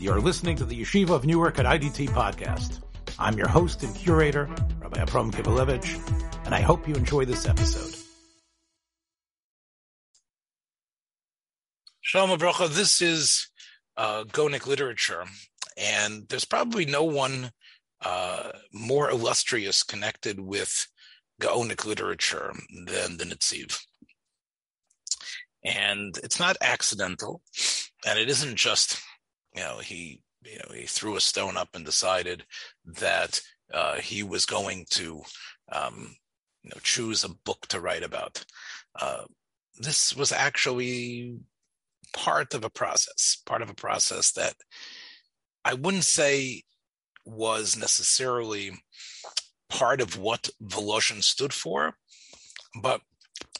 [0.00, 2.82] You're listening to the Yeshiva of Newark at IDT podcast.
[3.18, 4.48] I'm your host and curator,
[4.80, 7.96] Rabbi Abram Kibalevich, and I hope you enjoy this episode.
[12.00, 13.48] Shalom Abracha, this is
[13.96, 15.24] uh, Gaonic literature,
[15.76, 17.50] and there's probably no one
[18.00, 20.86] uh, more illustrious connected with
[21.42, 22.52] Gaonic literature
[22.86, 23.80] than the Netziv.
[25.64, 27.42] And it's not accidental,
[28.06, 29.02] and it isn't just,
[29.58, 32.44] you know, he, you know, he threw a stone up and decided
[32.84, 33.40] that
[33.74, 35.22] uh, he was going to,
[35.72, 36.14] um,
[36.62, 38.44] you know, choose a book to write about.
[39.00, 39.24] Uh,
[39.80, 41.38] this was actually
[42.12, 44.54] part of a process, part of a process that
[45.64, 46.62] I wouldn't say
[47.24, 48.72] was necessarily
[49.68, 51.94] part of what Volozhin stood for,
[52.80, 53.00] but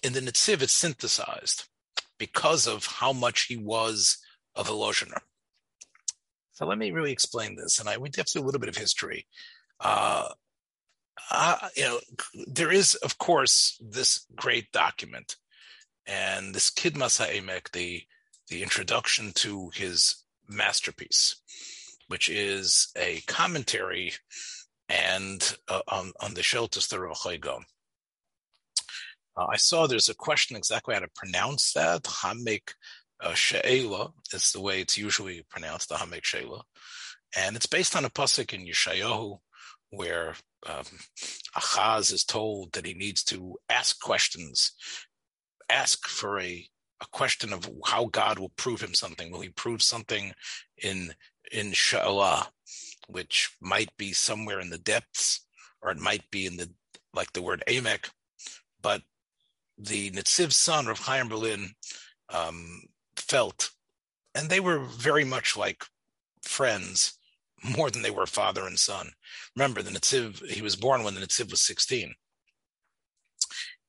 [0.03, 1.65] in the Netziv it's synthesized
[2.19, 4.19] because of how much he was
[4.55, 5.21] a Volozhiner.
[6.59, 9.29] So let me really explain this, and I went to a little bit of history.
[9.79, 10.29] Uh,
[11.77, 12.01] you know,
[12.49, 15.37] there is, of course, this great document,
[16.05, 18.03] and this Kidmas Ha'emek, the
[18.49, 21.37] the introduction to his masterpiece,
[22.09, 24.15] which is a commentary
[24.89, 27.63] and uh, on, on the Rochego.
[29.37, 32.03] Uh, I saw there's a question exactly how to pronounce that.
[32.03, 32.73] Hamek
[33.21, 36.63] uh, She'ela is the way it's usually pronounced, the Hamek She'ela.
[37.37, 39.39] And it's based on a pasuk in Yeshayahu
[39.91, 40.35] where
[40.67, 40.85] um,
[41.57, 44.73] Achaz is told that he needs to ask questions,
[45.69, 46.67] ask for a
[47.01, 49.31] a question of how God will prove him something.
[49.31, 50.33] Will he prove something
[50.83, 51.13] in
[51.53, 52.49] in Sha'alah,
[53.07, 55.47] which might be somewhere in the depths,
[55.81, 56.71] or it might be in the
[57.15, 58.11] like the word Amek,
[58.83, 59.03] but
[59.79, 61.71] the Netziv son of Chaim Berlin
[62.33, 62.83] um,
[63.29, 63.71] felt,
[64.35, 65.85] and they were very much like
[66.43, 67.19] friends,
[67.77, 69.11] more than they were father and son.
[69.57, 72.15] Remember, the Netziv, he was born when the Netziv was 16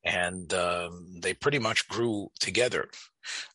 [0.03, 2.89] and um, they pretty much grew together.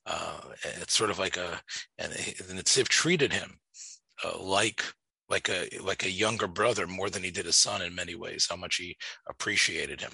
[0.06, 1.60] Uh, it's sort of like a,
[1.98, 3.58] and the Netziv treated him
[4.24, 4.84] uh, like
[5.30, 8.46] like a like a younger brother more than he did a son in many ways.
[8.48, 8.96] How much he
[9.28, 10.12] appreciated him.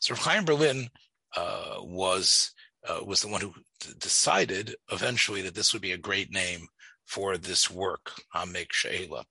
[0.00, 0.88] So Chaim Berlin
[1.36, 2.52] uh, was
[2.88, 3.52] uh, was the one who
[3.98, 6.66] decided eventually that this would be a great name
[7.06, 9.24] for this work, Hamek She'ela.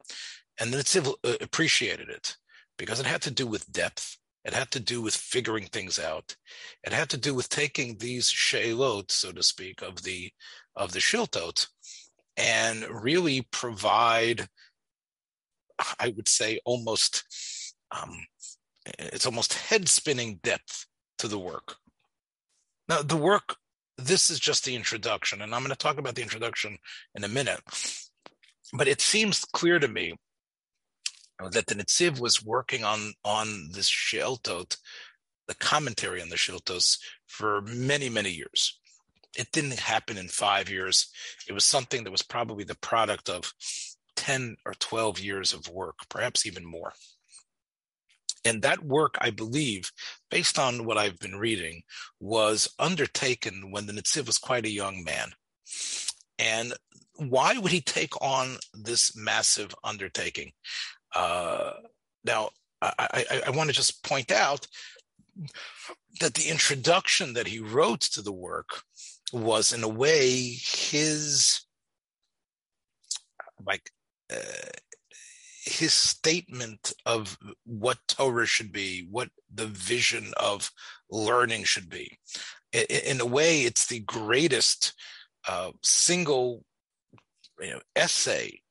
[0.59, 2.35] And the Netziv uh, appreciated it
[2.77, 6.35] because it had to do with depth it had to do with figuring things out.
[6.83, 10.31] It had to do with taking these sheilot, so to speak, of the
[10.75, 11.67] of the shiltot,
[12.37, 14.47] and really provide,
[15.99, 17.23] I would say, almost
[17.91, 18.25] um,
[18.97, 20.85] it's almost head spinning depth
[21.17, 21.75] to the work.
[22.89, 23.55] Now, the work.
[23.97, 26.77] This is just the introduction, and I'm going to talk about the introduction
[27.15, 27.59] in a minute.
[28.73, 30.15] But it seems clear to me
[31.51, 34.77] that the Netziv was working on on this Sheltot,
[35.47, 36.97] the commentary on the Sheltos,
[37.27, 38.79] for many many years.
[39.37, 41.11] It didn't happen in five years.
[41.47, 43.53] It was something that was probably the product of
[44.15, 46.93] ten or twelve years of work, perhaps even more.
[48.45, 49.91] And that work, I believe,
[50.31, 51.83] based on what I've been reading,
[52.19, 55.31] was undertaken when the Netziv was quite a young man.
[56.37, 56.73] And
[57.17, 60.51] why would he take on this massive undertaking?
[61.13, 61.73] Uh,
[62.23, 62.49] now,
[62.81, 64.65] I, I, I want to just point out
[66.21, 68.83] that the introduction that he wrote to the work
[69.33, 71.61] was, in a way, his
[73.65, 73.91] like
[74.31, 74.69] uh,
[75.65, 80.71] his statement of what Torah should be, what the vision of
[81.09, 82.17] learning should be.
[82.71, 84.93] In, a way, it's the greatest
[85.47, 86.63] uh, single
[87.59, 88.61] you know, essay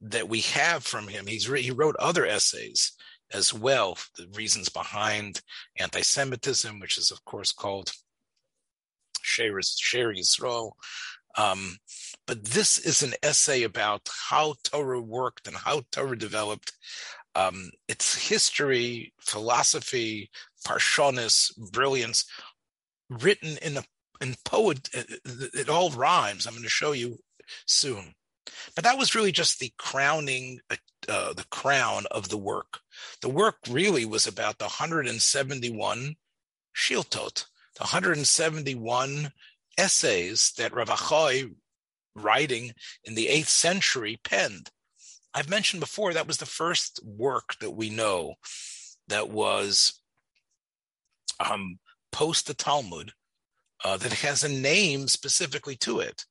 [0.00, 1.26] that we have from him.
[1.26, 2.92] He's re- he wrote other essays
[3.32, 5.40] as well, the reasons behind
[5.78, 7.92] anti-Semitism, which is of course called
[9.22, 10.72] Sher Yisrael.
[11.38, 11.76] Um,
[12.26, 16.72] but this is an essay about how Torah worked and how Torah developed.
[17.34, 20.30] Um, its history, philosophy,
[20.66, 22.24] parshonis, brilliance,
[23.10, 23.84] written in a
[24.20, 24.88] in poet.
[24.92, 25.20] It,
[25.54, 26.46] it all rhymes.
[26.46, 27.18] I'm going to show you
[27.66, 28.14] soon.
[28.74, 30.76] But that was really just the crowning, uh,
[31.08, 32.80] uh, the crown of the work.
[33.20, 36.16] The work really was about the 171
[36.74, 37.46] Shiltot,
[37.76, 39.32] the 171
[39.78, 41.54] essays that Rav Achai,
[42.16, 42.72] writing
[43.04, 44.70] in the 8th century, penned.
[45.34, 48.34] I've mentioned before that was the first work that we know
[49.08, 50.00] that was
[51.38, 51.78] um,
[52.10, 53.12] post the Talmud
[53.84, 56.24] uh, that has a name specifically to it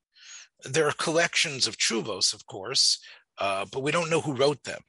[0.64, 3.00] there are collections of chuvos, of course,
[3.38, 4.82] uh, but we don't know who wrote them.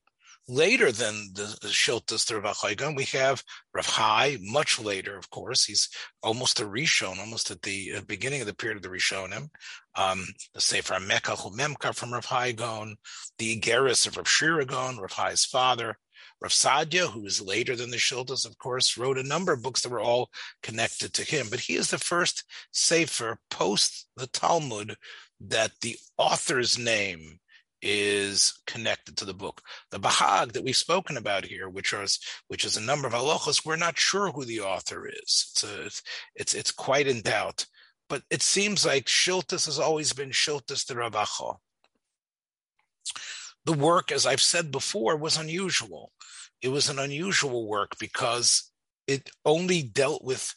[0.48, 3.42] Later than the, the Shiltas to Rav we have
[3.74, 5.64] Rav Hai, much later, of course.
[5.64, 5.88] He's
[6.22, 9.48] almost a Rishon, almost at the uh, beginning of the period of the Rishonim.
[9.96, 15.12] Um, the Sefer Mekach Memka from Rav Hai the Igeris of Rav Sherira Gaon, Rav
[15.12, 15.98] Hai's father.
[16.40, 19.80] Rav Sadia, who is later than the Shiltas, of course, wrote a number of books
[19.80, 20.30] that were all
[20.62, 21.48] connected to him.
[21.50, 24.96] But he is the first Sefer post the Talmud
[25.40, 27.40] that the author's name
[27.82, 29.60] is connected to the book.
[29.90, 32.18] The Bahag that we've spoken about here, which is
[32.48, 35.52] which is a number of halachos, we're not sure who the author is.
[35.52, 36.02] It's a, it's,
[36.34, 37.66] it's, it's quite in doubt.
[38.08, 41.56] But it seems like Shiltas has always been Shiltas de Ravacha.
[43.64, 46.12] The work, as I've said before, was unusual.
[46.62, 48.70] It was an unusual work because
[49.06, 50.54] it only dealt with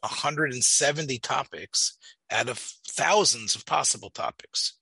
[0.00, 1.96] 170 topics
[2.30, 4.74] out of thousands of possible topics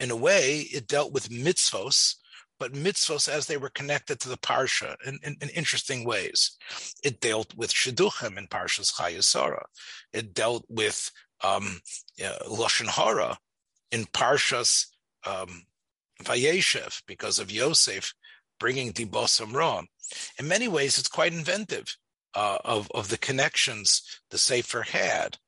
[0.00, 2.16] in a way, it dealt with mitzvos,
[2.58, 6.56] but mitzvos as they were connected to the parsha in, in, in interesting ways.
[7.04, 9.62] It dealt with shidduchim in Parshas Chayesara.
[10.12, 11.10] It dealt with
[11.42, 11.80] um,
[12.22, 13.38] uh, lashon hara
[13.92, 14.86] in Parshas
[15.26, 15.64] um,
[16.22, 18.14] Vayeshev because of Yosef
[18.58, 19.82] bringing Dibosam Ra.
[20.38, 21.96] In many ways, it's quite inventive
[22.34, 25.38] uh, of of the connections the Sefer had,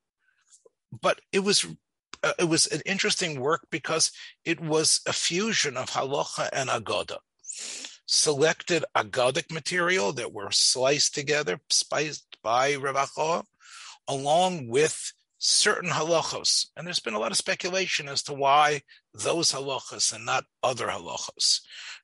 [1.01, 1.67] but it was
[2.23, 4.13] uh, it was an interesting work because
[4.45, 7.19] it was a fusion of halacha and agoda.
[8.07, 13.45] Selected agodic material that were sliced together, spiced by Ravacha,
[14.09, 16.67] along with certain halachos.
[16.77, 18.83] And there's been a lot of speculation as to why
[19.13, 21.61] those halachos and not other halachos.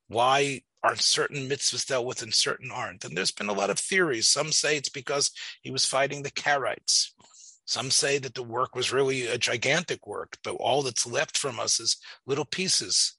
[0.08, 3.04] Why aren't certain mitzvahs dealt with and certain aren't?
[3.04, 4.28] And there's been a lot of theories.
[4.28, 5.30] Some say it's because
[5.60, 7.10] he was fighting the Karaites.
[7.68, 11.60] Some say that the work was really a gigantic work, but all that's left from
[11.60, 13.18] us is little pieces.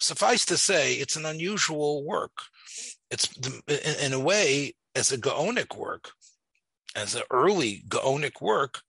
[0.00, 2.32] Suffice to say, it's an unusual work.
[3.12, 3.28] It's
[4.02, 6.10] in a way, as a Gaonic work,
[6.96, 8.80] as an early Gaonic work,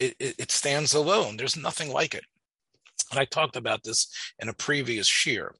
[0.00, 1.36] it, it, it stands alone.
[1.36, 2.24] There's nothing like it.
[3.12, 5.54] And I talked about this in a previous shear.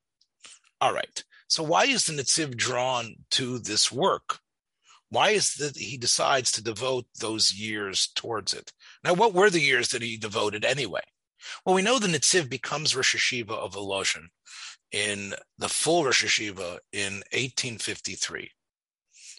[0.81, 1.23] All right.
[1.47, 4.41] So why is the Netziv drawn to this work?
[5.15, 8.73] Why is that he decides to devote those years towards it?
[9.05, 11.03] Now, what were the years that he devoted anyway?
[11.65, 14.27] Well, we know the Netziv becomes Rosh Hayeshiva of Volozhin
[14.91, 18.51] in the full Rosh Hayeshiva in 1853.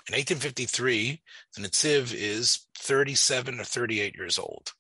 [0.08, 1.22] In 1853,
[1.56, 4.72] the Netziv is 37 or 38 years old.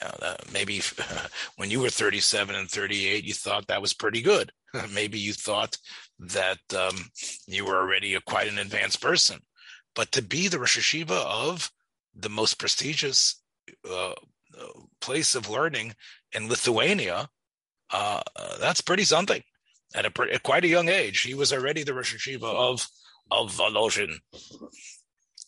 [0.00, 0.82] Uh, maybe
[1.56, 4.52] when you were 37 and 38, you thought that was pretty good.
[4.94, 5.76] maybe you thought
[6.20, 7.10] that um,
[7.46, 9.40] you were already a, quite an advanced person.
[9.96, 11.72] But to be the Rosh Hayeshiva of
[12.14, 13.40] the most prestigious
[13.90, 14.14] uh,
[15.00, 15.96] place of learning
[16.32, 17.28] in Lithuania,
[17.90, 18.20] uh,
[18.60, 19.42] that's pretty something.
[19.94, 22.86] At, a, at quite a young age, he was already the Rosh Hayeshiva of
[23.28, 24.18] of Volozhin.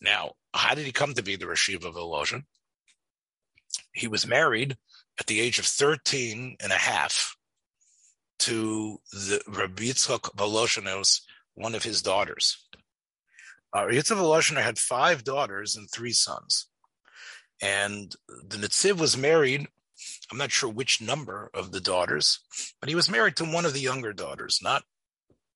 [0.01, 2.43] Now, how did he come to be the Rosh Hayeshiva of Volozhin?
[3.93, 4.75] He was married
[5.19, 7.37] at the age of 13 and a half
[8.39, 11.11] to the Rabbi Yitzchak
[11.55, 12.65] one of his daughters.
[13.73, 16.67] Uh, Volozhiner had five daughters and three sons.
[17.61, 18.15] And
[18.47, 19.67] the Netziv was married,
[20.31, 22.39] I'm not sure which number of the daughters,
[22.79, 24.83] but he was married to one of the younger daughters, not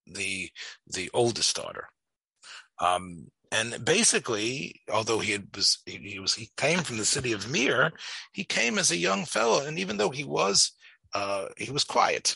[0.06, 0.50] the
[0.88, 1.88] the oldest daughter.
[2.80, 7.92] Um, and basically, although he was he, was he came from the city of Mir,
[8.34, 10.72] he came as a young fellow, and even though he was
[11.14, 12.36] uh, he was quiet,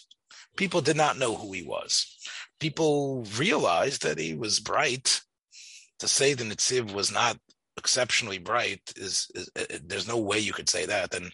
[0.55, 2.05] people did not know who he was.
[2.59, 5.21] People realized that he was bright,
[5.99, 7.37] to say the Nitziv was not
[7.77, 11.13] exceptionally bright is, is, is, there's no way you could say that.
[11.13, 11.31] And,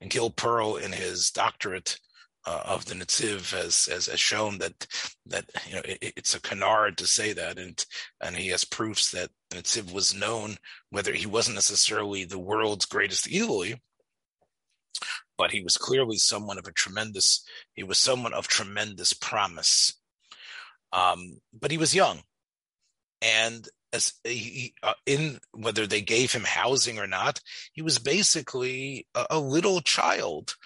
[0.00, 1.98] and Gil Perl in his doctorate
[2.46, 4.86] uh, of the Nitziv has, has, has shown that
[5.26, 7.84] that you know it, it's a canard to say that, and
[8.22, 10.56] and he has proofs that Nitziv was known
[10.90, 13.78] whether he wasn't necessarily the world's greatest illui,
[15.38, 17.46] but he was clearly someone of a tremendous.
[17.72, 19.98] He was someone of tremendous promise.
[20.92, 22.20] Um, but he was young,
[23.22, 27.40] and as he, uh, in whether they gave him housing or not,
[27.72, 30.56] he was basically a, a little child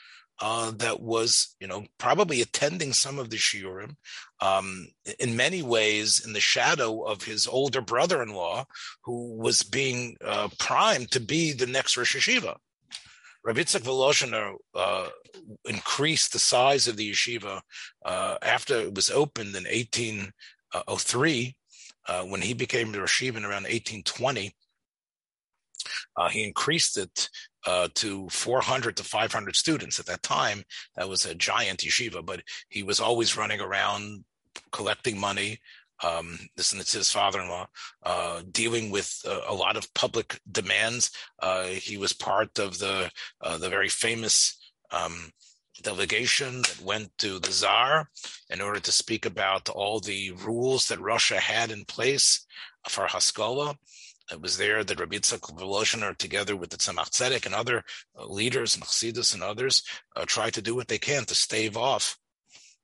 [0.40, 3.96] uh, that was, you know, probably attending some of the shiurim,
[4.40, 8.64] um, in many ways in the shadow of his older brother-in-law,
[9.02, 12.56] who was being uh, primed to be the next Rosh Hayeshiva.
[13.44, 15.08] Rav Yitzchak uh,
[15.64, 17.60] increased the size of the yeshiva
[18.04, 21.56] uh, after it was opened in 1803
[22.08, 24.54] uh, when he became the Rashiv in around 1820,
[26.16, 27.28] uh, he increased it
[27.66, 30.64] uh, to 400 to 500 students at that time.
[30.96, 34.24] That was a giant yeshiva, but he was always running around
[34.72, 35.58] collecting money.
[36.02, 37.66] Um, this is his father-in-law,
[38.04, 41.10] uh, dealing with uh, a lot of public demands.
[41.40, 43.10] Uh, he was part of the
[43.58, 44.56] the very famous
[44.92, 45.32] um,
[45.82, 48.10] delegation that went to the Tsar
[48.50, 52.46] in order to speak about all the rules that Russia had in place
[52.88, 53.76] for Haskalah.
[54.30, 57.82] It was there that Rabbi Yitzchak Volozhiner, together with the Tzemach Tzedek and other
[58.18, 59.82] uh, leaders and Chassidus and others,
[60.16, 62.18] uh, tried to do what they can to stave off,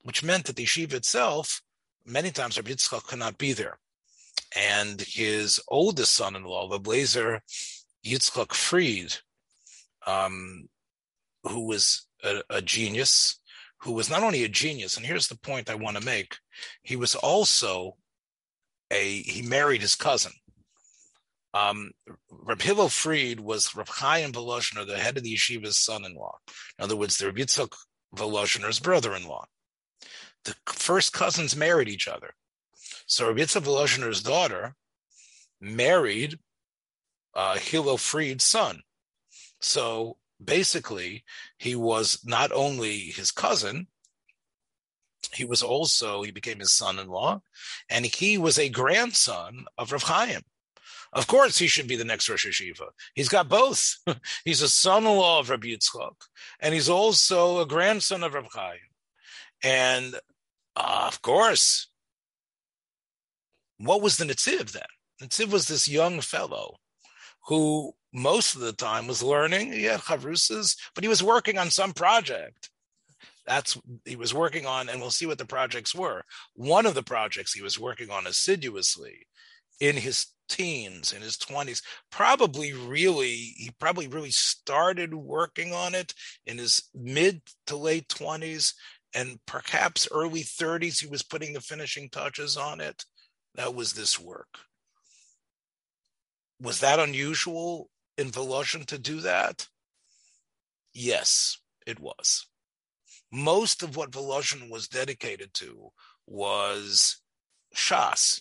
[0.03, 1.61] which meant that the yeshiva itself,
[2.07, 3.79] many times Rabbi Yitzchak could not be there.
[4.57, 7.43] And his oldest son-in-law, the Blazer
[8.07, 9.15] Yitzchak Fried,
[10.07, 10.69] um,
[11.45, 13.39] who was a, a genius,
[13.79, 16.37] who was not only a genius, and here's the point I want to make,
[16.83, 17.97] he was also
[18.91, 20.33] a, he married his cousin.
[21.53, 21.93] Um,
[22.31, 26.39] Reb Hillel Fried was Reb Chaim Volozhiner, the head of the yeshiva's son-in-law.
[26.79, 27.73] In other words, the Reb Yitzchak
[28.17, 29.45] Volozhiner's brother-in-law.
[30.45, 32.35] The first cousins married each other.
[33.07, 34.75] So Reb Yitzchak Volozhiner's daughter
[35.61, 36.39] married
[37.35, 38.81] uh, Hillel Fried's son.
[39.61, 41.25] So basically,
[41.59, 43.87] he was not only his cousin,
[45.33, 47.41] he was also, he became his son-in-law,
[47.89, 50.43] and he was a grandson of Rav Chaim.
[51.13, 52.89] Of course, he should be the next Rosh Hayeshiva.
[53.15, 53.97] He's got both.
[54.45, 56.15] he's a son-in-law of Rabbi Yitzchak,
[56.61, 58.79] and he's also a grandson of Rav Chaim.
[59.63, 60.17] And
[60.77, 61.89] uh, of course,
[63.79, 64.83] what was the Netziv then?
[65.23, 66.77] Netziv was this young fellow
[67.47, 69.73] who most of the time was learning.
[69.73, 72.71] He had chavrusas, but he was working on some project.
[73.45, 76.23] That's he was working on, and we'll see what the projects were.
[76.55, 79.27] One of the projects he was working on assiduously
[79.81, 86.15] in his teens, in his 20s, probably really, he probably really started working on it
[86.47, 88.75] in his mid to late 20s,
[89.13, 93.05] and perhaps early 30s, he was putting the finishing touches on it.
[93.57, 94.59] That was this work.
[96.61, 99.69] Was that unusual in Volozhin to do that?
[100.93, 102.47] Yes, it was.
[103.33, 105.91] Most of what Volozhin was dedicated to
[106.27, 107.21] was
[107.75, 108.41] Shas.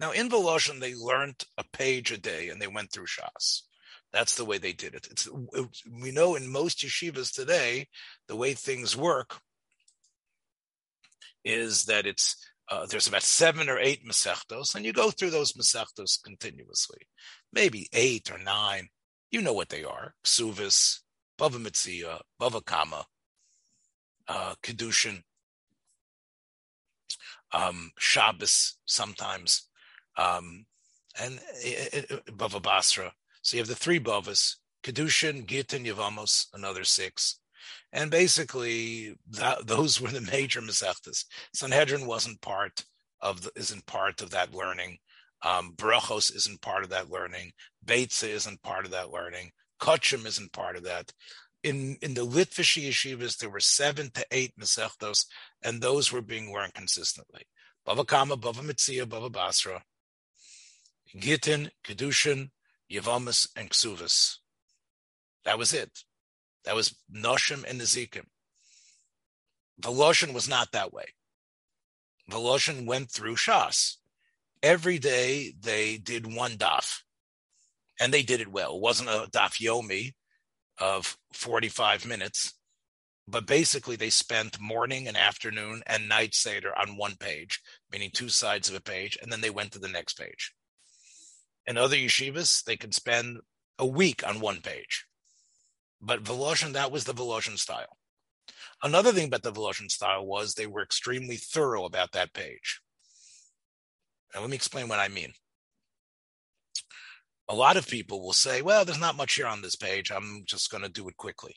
[0.00, 3.62] Now, in Volozhin, they learned a page a day and they went through Shas.
[4.12, 5.06] That's the way they did it.
[5.10, 5.28] It's,
[5.88, 7.86] we know in most yeshivas today,
[8.26, 9.38] the way things work
[11.44, 12.36] is that it's
[12.70, 17.00] uh, there's about seven or eight Masechtos, and you go through those Masechtos continuously.
[17.52, 18.88] Maybe eight or nine.
[19.32, 20.14] You know what they are.
[20.24, 21.00] Ksuvis,
[21.38, 23.04] Bava Metzia, Bava Kama,
[24.28, 25.22] uh, Kedushin,
[27.52, 29.68] um, Shabbos sometimes,
[30.16, 30.66] um,
[31.20, 33.12] and uh, Bava Basra.
[33.42, 37.39] So you have the three Bavas, Kedushin, Gittin, Yavamos, another six.
[37.92, 41.24] And basically, that, those were the major Masechtas.
[41.54, 42.84] Sanhedrin wasn't part
[43.20, 44.98] of the, isn't part of that learning.
[45.42, 47.52] Um, Brachos isn't part of that learning.
[47.84, 49.50] Beitza isn't part of that learning.
[49.80, 51.12] Kachim isn't part of that.
[51.62, 55.26] In in the Litvish yeshivas, there were seven to eight Masechtos,
[55.62, 57.42] and those were being learned consistently.
[57.86, 59.82] Bava Kama, Bava Metzia, Bava Basra,
[61.18, 62.50] Gittin, Kedushin,
[62.90, 64.36] Yavamas, and Ksuvas.
[65.44, 65.90] That was it.
[66.64, 68.26] That was Noshim and Nezikim.
[69.80, 71.06] Volozhin was not that way.
[72.30, 73.96] Volozhin went through Shas.
[74.62, 77.00] Every day they did one daf,
[77.98, 78.76] and they did it well.
[78.76, 80.12] It wasn't a daf yomi
[80.78, 82.54] of 45 minutes,
[83.26, 88.28] but basically they spent morning and afternoon and night seder on one page, meaning two
[88.28, 90.52] sides of a page, and then they went to the next page.
[91.66, 93.38] In other yeshivas, they could spend
[93.78, 95.06] a week on one page.
[96.00, 97.98] But Volozhin, that was the Volozhin style.
[98.82, 102.80] Another thing about the Volozhin style was they were extremely thorough about that page.
[104.34, 105.32] Now, let me explain what I mean.
[107.48, 110.10] A lot of people will say, well, there's not much here on this page.
[110.10, 111.56] I'm just going to do it quickly.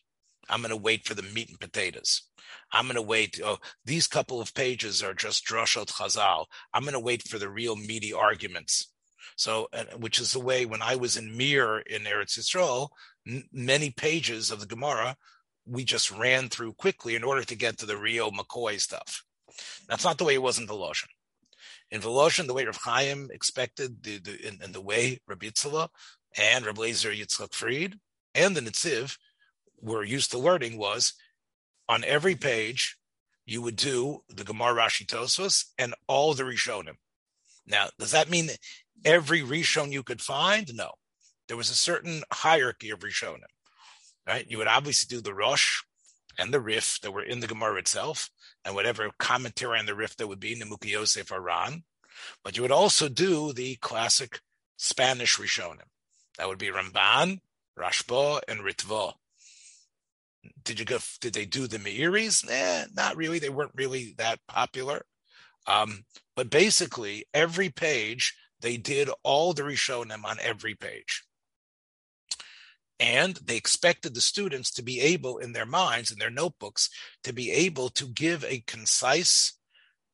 [0.50, 2.24] I'm going to wait for the meat and potatoes.
[2.72, 3.40] I'm going to wait.
[3.44, 6.46] Oh, these couple of pages are just drashot chazal.
[6.74, 8.92] I'm going to wait for the real meaty arguments.
[9.38, 12.90] So, which is the way when I was in Mir in Eretz Yisrael,
[13.52, 15.16] many pages of the Gemara
[15.66, 19.24] we just ran through quickly in order to get to the real McCoy stuff.
[19.88, 21.08] That's not the way it was in Volozhin.
[21.92, 25.90] In Volozhin, the way Rav Chaim expected, the, the, in, in the way Rabbi Yitzhak
[26.38, 28.00] and Rabbi Lezer Yitzchak Fried
[28.34, 29.18] and the Netziv
[29.82, 31.14] were used to learning was
[31.88, 32.98] on every page
[33.46, 36.96] you would do the Gemara Rashi Tosfos and all the Rishonim.
[37.68, 38.50] Now, does that mean
[39.06, 40.74] every Rishon you could find?
[40.74, 40.94] No.
[41.48, 43.44] There was a certain hierarchy of Rishonim.
[44.26, 44.50] right?
[44.50, 45.82] You would obviously do the Rosh
[46.38, 48.30] and the Rif that were in the Gemara itself,
[48.66, 51.84] and whatever commentary on the Rif that would be in the Muki Yosef Aran.
[52.44, 54.40] But you would also do the classic
[54.78, 55.90] Spanish Rishonim.
[56.38, 57.42] That would be Ramban,
[57.78, 59.14] Rashba, and Ritva.
[60.64, 61.00] Did you go?
[61.22, 62.50] Did they do the Meiris?
[62.50, 63.40] Eh, not really.
[63.40, 65.06] They weren't really that popular.
[65.68, 71.24] Um, but basically, every page they did all the Rishonim on every page.
[73.00, 76.90] And they expected the students to be able, in their minds, in their notebooks,
[77.24, 79.58] to be able to give a concise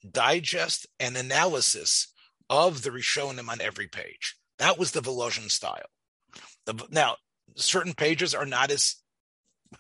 [0.10, 2.14] digest and analysis
[2.50, 4.36] of the Rishonim on every page.
[4.58, 5.90] That was the Volozhin style.
[6.66, 7.18] The, now,
[7.56, 8.96] certain pages are not as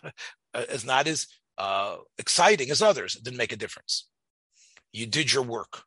[0.53, 1.27] as not as
[1.57, 3.15] uh, exciting as others.
[3.15, 4.07] It didn't make a difference.
[4.91, 5.83] You did your work,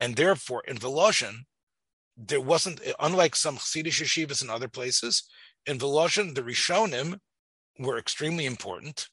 [0.00, 1.44] and therefore, in Volozhin,
[2.16, 5.28] there wasn't unlike some Chassidish yeshivas in other places.
[5.66, 7.20] In Volozhin, the Rishonim
[7.78, 9.08] were extremely important,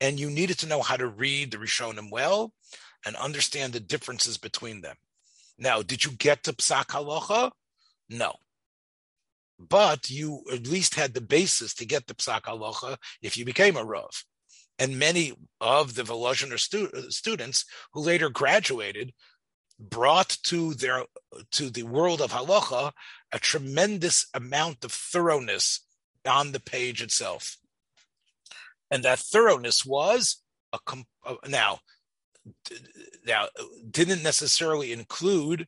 [0.00, 2.54] and you needed to know how to read the Rishonim well
[3.04, 4.96] and understand the differences between them.
[5.58, 7.52] Now, did you get to Psak Halacha?
[8.08, 8.34] No.
[9.58, 13.76] But you at least had the basis to get the Psak Halacha if you became
[13.76, 14.24] a Rav.
[14.78, 19.12] And many of the Volozhiner stu- students who later graduated
[19.78, 21.04] brought to their
[21.50, 22.92] to the world of halacha
[23.32, 25.80] a tremendous amount of thoroughness
[26.26, 27.56] on the page itself
[28.90, 30.78] and that thoroughness was a
[31.48, 31.78] now
[33.26, 33.46] now
[33.90, 35.66] didn't necessarily include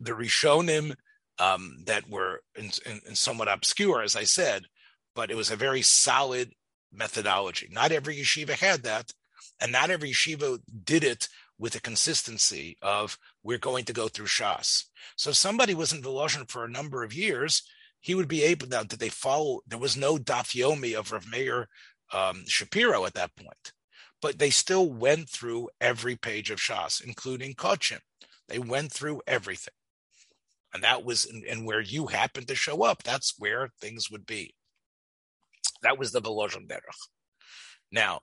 [0.00, 0.94] the Rishonim
[1.38, 4.64] um, that were in, in, in somewhat obscure, as I said,
[5.14, 6.52] but it was a very solid
[6.92, 7.68] methodology.
[7.70, 9.12] Not every yeshiva had that,
[9.60, 11.28] and not every yeshiva did it
[11.62, 14.84] with a consistency of we're going to go through Shas.
[15.16, 17.62] So if somebody was in Volozhin for a number of years,
[18.00, 21.26] he would be able now did they follow there was no Daf Yomi of Rav
[21.30, 21.68] Meir
[22.12, 23.72] um, Shapiro at that point
[24.22, 27.98] but they still went through every page of Shas, including Kochim.
[28.48, 29.74] They went through everything.
[30.72, 34.54] And that was, and where you happened to show up, that's where things would be.
[35.82, 36.80] That was the Volozhin Derech.
[37.90, 38.20] Now,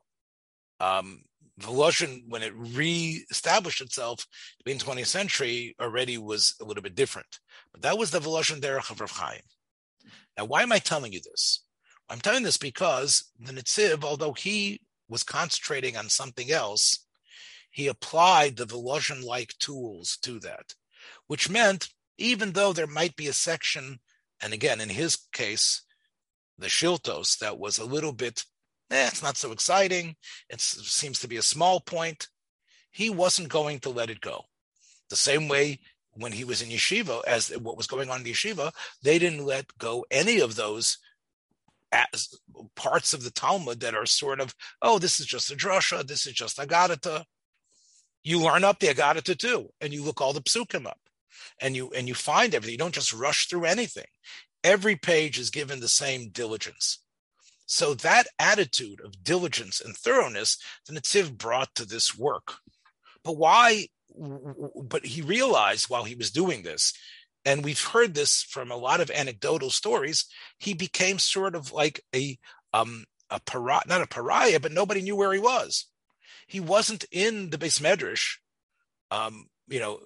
[0.80, 1.22] um,
[1.60, 4.26] Volozhin, when it re-established itself
[4.66, 7.40] in the 20th century, already was a little bit different.
[7.72, 9.42] But that was the Volozhin Derech of Rav Chaim.
[10.38, 11.64] Now, why am I telling you this?
[12.10, 17.06] I'm telling this because the Nitziv, although he was concentrating on something else,
[17.70, 20.74] he applied the Volozhin like tools to that,
[21.28, 24.00] which meant even though there might be a section,
[24.42, 25.84] and again, in his case,
[26.58, 28.44] the Shiltos, that was a little bit,
[28.92, 30.16] eh, it's not so exciting.
[30.50, 32.28] It seems to be a small point.
[32.92, 34.46] He wasn't going to let it go.
[35.10, 35.80] The same way
[36.14, 38.72] when he was in yeshiva, as what was going on in yeshiva,
[39.02, 40.98] they didn't let go any of those
[42.76, 46.28] parts of the Talmud that are sort of, oh, this is just a drasha, this
[46.28, 47.24] is just Agadata.
[48.24, 51.00] You learn up the Agadata too, and you look all the psukim up,
[51.62, 52.74] and you and you find everything.
[52.74, 54.06] You don't just rush through anything.
[54.64, 57.00] Every page is given the same diligence.
[57.72, 62.56] So that attitude of diligence and thoroughness, the Netziv brought to this work.
[63.24, 63.90] But why?
[64.18, 66.94] But he realized while he was doing this,
[67.46, 70.26] and we've heard this from a lot of anecdotal stories,
[70.58, 72.40] he became sort of like a
[72.74, 75.86] um a pariah, not a pariah, but nobody knew where he was.
[76.48, 78.38] He wasn't in the beis medrash,
[79.12, 80.00] um, you know,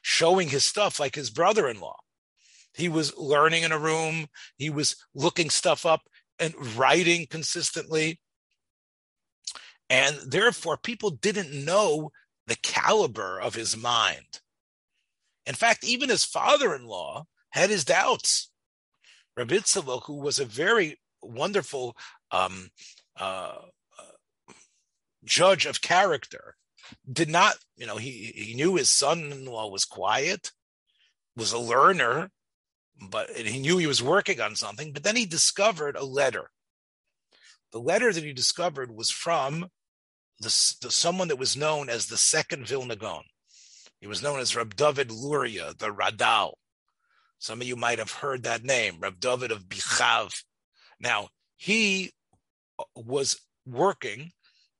[0.00, 1.98] showing his stuff like his brother-in-law.
[2.72, 4.28] He was learning in a room.
[4.56, 6.00] He was looking stuff up
[6.40, 8.18] and writing consistently.
[9.88, 12.10] And therefore, people didn't know
[12.46, 14.40] the caliber of his mind.
[15.46, 18.50] In fact, even his father-in-law had his doubts.
[19.36, 19.58] Rabbi
[20.06, 21.96] who was a very wonderful
[22.30, 22.70] um,
[23.18, 23.56] uh,
[23.98, 24.52] uh,
[25.24, 26.56] judge of character,
[27.10, 30.50] did not, you know, he, he knew his son-in-law was quiet,
[31.36, 32.30] was a learner,
[33.00, 34.92] but he knew he was working on something.
[34.92, 36.50] But then he discovered a letter.
[37.72, 39.68] The letter that he discovered was from
[40.40, 43.22] the, the someone that was known as the second Vilna Gaon.
[44.00, 46.54] He was known as Reb David Luria, the Radal.
[47.38, 50.32] Some of you might have heard that name, Reb David of Bichav.
[50.98, 52.12] Now, he
[52.78, 54.32] uh, was working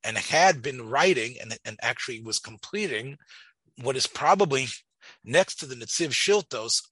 [0.02, 3.16] and had been writing and, and actually was completing
[3.82, 4.66] what is probably
[5.24, 6.82] next to the Netziv Shiltos,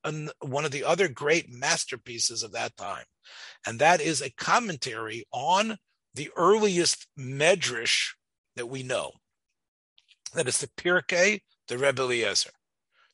[0.41, 3.05] one of the other great masterpieces of that time.
[3.67, 5.79] And that is a commentary on
[6.15, 8.15] the earliest Medrash
[8.57, 9.13] that we know.
[10.35, 12.51] That is the Pirkei the Rebbe Eliezer,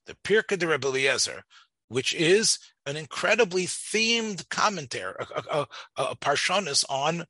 [0.07, 1.43] the Pirkei the Rebbe Eliezer,
[1.89, 7.25] which is an incredibly themed commentary, a, a, a, a parshonis on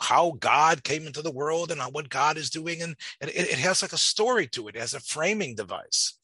[0.00, 2.82] how God came into the world and what God is doing.
[2.82, 4.76] And, and it, it, has like a story to it.
[4.76, 6.18] It has a framing device.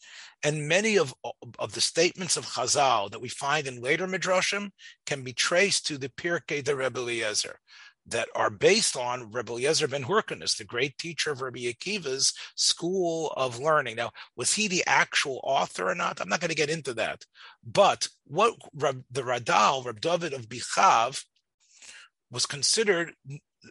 [0.47, 1.13] And many of,
[1.59, 4.71] of the statements of Chazal that we find in later Midrashim
[5.05, 7.59] can be traced to the Pirkei de Rebbe Eliezer
[8.07, 13.33] that are based on Rebbe Eliezer ben Hyrcanus, the great teacher of Rabbi Akiva's school
[13.37, 13.97] of learning.
[13.97, 16.21] Now, was he the actual author or not?
[16.21, 17.25] I'm not going to get into that.
[17.65, 21.25] But what the Radal, Reb David of Bichav,
[22.31, 23.15] was considered,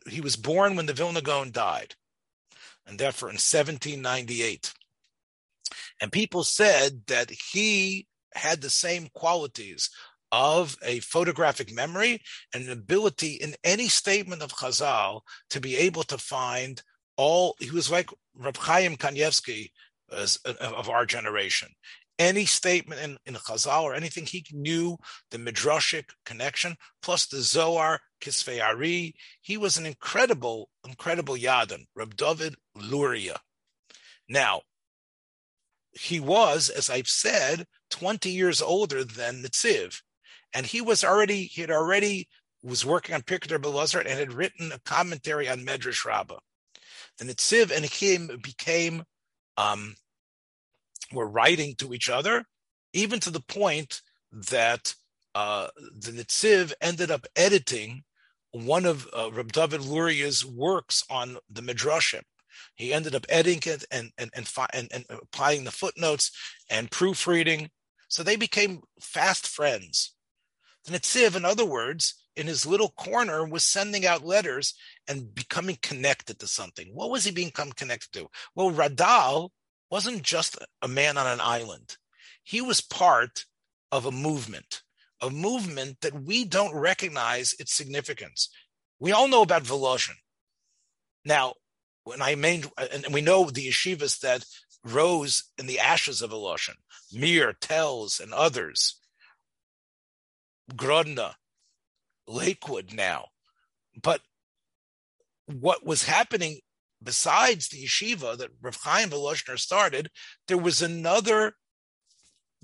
[0.09, 1.95] he was born when the Vilna Gaon died,
[2.85, 4.73] and therefore in 1798.
[6.01, 9.89] And people said that he had the same qualities
[10.31, 12.21] of a photographic memory
[12.53, 16.81] and an ability in any statement of Chazal to be able to find
[17.15, 17.55] all.
[17.59, 19.71] He was like Reb Chaim Kanievsky
[20.11, 21.69] as, uh, of our generation.
[22.17, 24.97] Any statement in, in Chazal or anything he knew
[25.31, 29.15] the midrashic connection, plus the Zohar, Kisvei Ari.
[29.41, 33.39] He was an incredible, incredible Yadin, Reb David Luria.
[34.27, 34.61] Now,
[35.95, 40.01] he was, as I've said, 20 years older than Nitziv
[40.55, 42.27] and he was already he had already
[42.63, 46.39] was working on Pirkei Belazar and had written a commentary on Medrash Rabbah.
[47.19, 49.03] The Nitziv and him became
[49.57, 49.95] um,
[51.11, 52.45] were writing to each other,
[52.93, 54.95] even to the point that
[55.35, 58.03] uh, the Nitziv ended up editing
[58.51, 62.23] one of uh, David Luria's works on the Midrashim.
[62.75, 66.31] He ended up editing it and and and, and, and applying the footnotes
[66.69, 67.69] and proofreading.
[68.07, 70.13] So they became fast friends.
[70.85, 74.75] The Netziv, in other words, in his little corner, was sending out letters
[75.07, 76.89] and becoming connected to something.
[76.93, 78.27] What was he become connected to?
[78.55, 79.49] Well, Radal
[79.89, 81.97] wasn't just a man on an island.
[82.43, 83.45] He was part
[83.91, 84.83] of a movement,
[85.21, 88.49] a movement that we don't recognize its significance.
[88.99, 90.15] We all know about Volozhin.
[91.23, 91.53] Now,
[92.05, 94.45] when I made, and we know the yeshivas that
[94.83, 96.75] rose in the ashes of Volozhin,
[97.11, 99.01] Mir, Telz, and others,
[100.71, 101.33] Grodno,
[102.27, 103.25] Lakewood now.
[104.01, 104.21] But
[105.47, 106.59] what was happening
[107.01, 110.09] besides the yeshiva that Rav Chaim Volozhner started,
[110.47, 111.53] there was another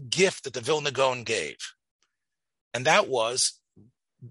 [0.09, 1.57] gift that the Vilna Gaon gave.
[2.73, 3.59] And that was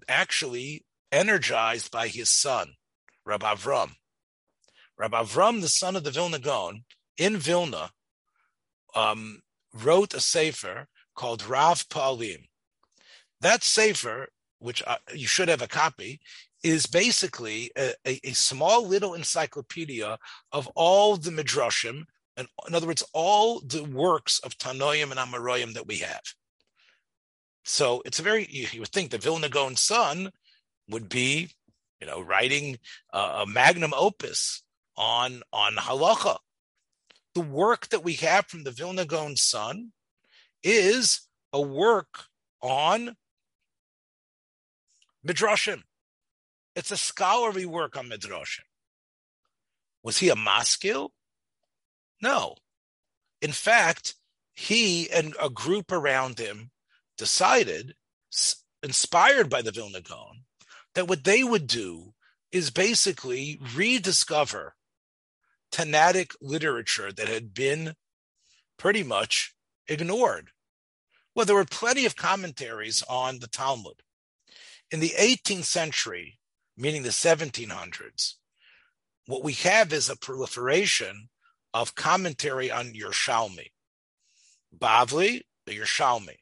[0.07, 2.73] actually energized by his son,
[3.25, 3.91] Rabbi Avram.
[5.01, 6.83] Rabbi Avram, the son of the Vilna Gaon,
[7.17, 7.89] in Vilna,
[8.93, 9.41] um,
[9.73, 12.43] wrote a sefer called Rav Pe'alim.
[13.39, 14.27] That sefer,
[14.59, 16.19] which uh, you should have a copy,
[16.63, 20.19] is basically a, a, a, small little encyclopedia
[20.51, 22.03] of all the midrashim,
[22.37, 26.21] and in other words, all the works of Tanoim and Amoraim that we have.
[27.63, 30.31] So it's a very you, you would think the Vilna Gaon son
[30.89, 31.49] would be,
[31.99, 32.77] you know, writing
[33.11, 34.61] a magnum opus
[35.01, 36.37] on on halacha.
[37.33, 39.93] The work that we have from the Vilna Gaon son
[40.63, 42.25] is a work
[42.61, 43.15] on
[45.27, 45.81] Midrashim.
[46.75, 48.65] It's a scholarly work on Midrashim.
[50.03, 51.13] Was he a maskil?
[52.21, 52.55] No.
[53.41, 54.13] In fact,
[54.53, 56.69] he and a group around him
[57.17, 57.95] decided,
[58.83, 60.43] inspired by the Vilna Gaon,
[60.93, 62.13] that what they would do
[62.51, 64.75] is basically rediscover
[65.71, 67.95] Tanaitic literature that had been
[68.77, 69.53] pretty much
[69.87, 70.51] ignored.
[71.33, 74.01] Well, there were plenty of commentaries on the Talmud.
[74.89, 76.39] In the 18th century,
[76.75, 78.33] meaning the 1700s,
[79.27, 81.29] what we have is a proliferation
[81.73, 83.67] of commentary on Yerushalmi.
[84.77, 86.37] Bavli, the Yerushalmi.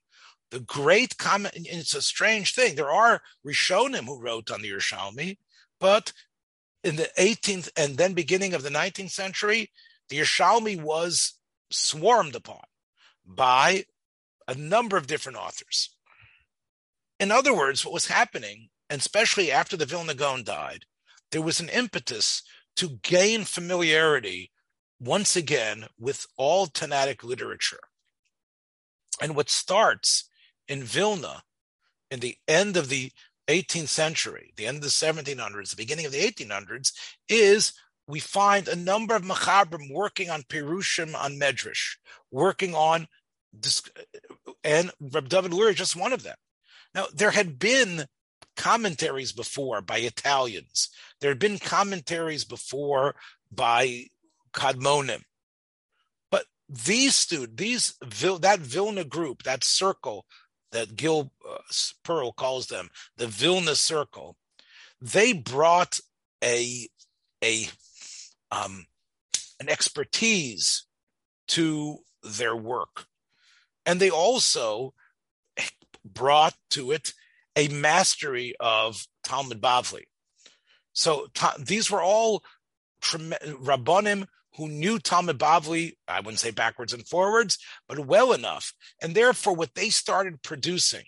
[0.51, 2.75] The great comment, and it's a strange thing.
[2.75, 5.37] There are Rishonim who wrote on the Yerushalmi,
[5.79, 6.13] but
[6.83, 9.71] in the 18th and then beginning of the 19th century,
[10.09, 11.33] the Yerushalmi was
[11.69, 12.63] swarmed upon
[13.25, 13.85] by
[14.47, 15.95] a number of different authors.
[17.19, 20.85] In other words, what was happening, and especially after the Vilna Gaon died,
[21.31, 22.41] there was an impetus
[22.77, 24.51] to gain familiarity
[24.99, 27.81] once again with all Tanaitic literature.
[29.21, 30.29] And what starts
[30.67, 31.43] in Vilna
[32.09, 33.11] in the end of the
[33.49, 36.93] 18th century, the end of the 1700s, the beginning of the 1800s,
[37.27, 37.73] is
[38.07, 41.97] we find a number of machabrim working on Pirushim on Medrash,
[42.31, 43.07] working on
[44.63, 46.35] and Reb David Luria is just one of them.
[46.93, 48.05] Now, there had been
[48.55, 50.89] commentaries before by Italians.
[51.21, 53.15] There had been commentaries before
[53.51, 54.05] by
[54.53, 55.23] Kadmonim.
[56.29, 60.25] But these students, these that Vilna group, that circle
[60.71, 61.31] that Gil
[62.03, 64.37] Perl calls them, the Vilna circle,
[65.01, 65.99] they brought
[66.43, 66.87] a
[67.43, 67.69] a
[68.51, 68.85] um,
[69.59, 70.85] an expertise
[71.49, 73.05] to their work,
[73.85, 74.93] and they also
[76.03, 77.13] brought to it
[77.55, 80.03] a mastery of Talmud Bavli.
[80.93, 82.43] So ta- these were all
[83.01, 87.57] trem- rabbonim who knew Talmud Bavli, I wouldn't say backwards and forwards,
[87.87, 88.73] but well enough.
[89.01, 91.05] And therefore, what they started producing,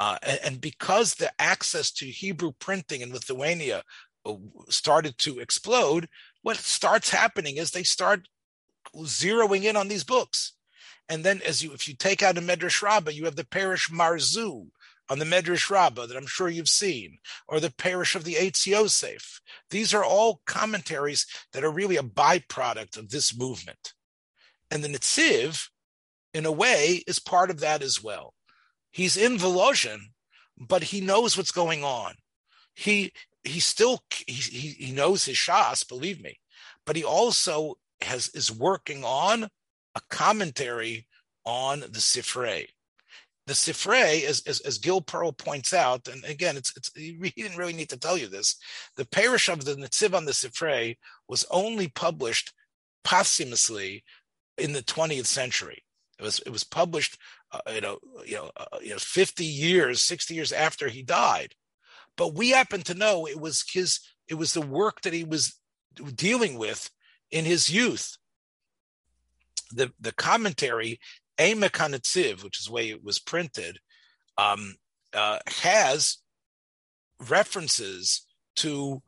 [0.00, 3.82] uh, and, and, because the access to Hebrew printing in Lithuania
[4.26, 4.34] uh,
[4.68, 6.08] started to explode,
[6.42, 8.28] what starts happening is they start
[8.96, 10.54] zeroing in on these books.
[11.08, 13.90] And then, as you, if you take out a Medrash Rabbah, you have the Perush
[13.90, 14.68] Maharzu,
[15.08, 18.66] on the Medrash Rabbah that I'm sure you've seen, or the Perush of the Eitz
[18.66, 19.40] Yosef.
[19.70, 23.92] These are all commentaries that are really a byproduct of this movement.
[24.70, 25.68] And the Netziv,
[26.32, 28.34] in a way, is part of that as well.
[28.94, 29.98] He's in Volozhin,
[30.56, 32.14] but he knows what's going on.
[32.74, 34.34] He he still he,
[34.78, 36.38] he knows his Shas, believe me,
[36.86, 39.48] but he also has is working on
[39.94, 41.06] a commentary
[41.44, 42.68] on the Sifrei
[43.46, 47.58] the Sifrei, as, as, as Gil Perl points out, and again, it's, it's he didn't
[47.58, 48.56] really need to tell you this.
[48.96, 50.96] The parish of the Netziv on the Sifrei
[51.28, 52.52] was only published
[53.02, 54.02] posthumously
[54.56, 55.84] in the 20th century.
[56.18, 57.18] It was it was published,
[57.52, 61.54] uh, you know, you know, uh, you know, 50 years, 60 years after he died.
[62.16, 65.58] But we happen to know it was his, it was the work that he was
[66.14, 66.90] dealing with
[67.30, 68.16] in his youth.
[69.72, 71.00] The the commentary
[71.38, 73.80] Emek which is the way it was printed,
[74.38, 74.76] um,
[75.12, 76.18] uh, has
[77.28, 79.02] references to,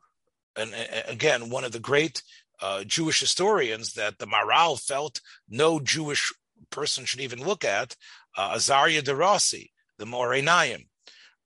[0.55, 0.73] and
[1.07, 2.21] again, one of the great
[2.61, 6.33] uh, Jewish historians that the Maharal felt no Jewish
[6.69, 7.95] person should even look at,
[8.37, 10.85] uh, Azaria de Rossi, the Me'or Einayim.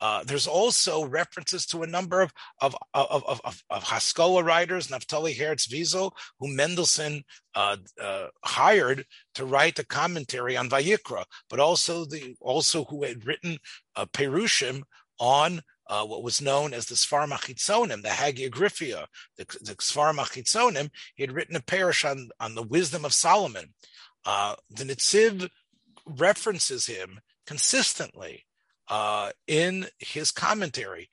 [0.02, 4.88] Uh, there's also references to a number of of of, of, of, of Haskalah writers,
[4.88, 11.60] Naftali Herz Wessely, who Mendelssohn uh, uh, hired to write a commentary on Vayikra, but
[11.60, 13.60] also the also who had written
[13.96, 14.82] uh, Perushim
[15.20, 19.06] on uh, what was known as the Sfarim Achitzonim, the Hagiographa,
[19.38, 20.90] the, the Sfarim.
[21.16, 23.74] He had written a parish on, on the wisdom of Solomon.
[24.26, 25.50] Uh, the Netziv
[26.06, 28.46] references him consistently
[28.90, 31.10] uh, in his commentary.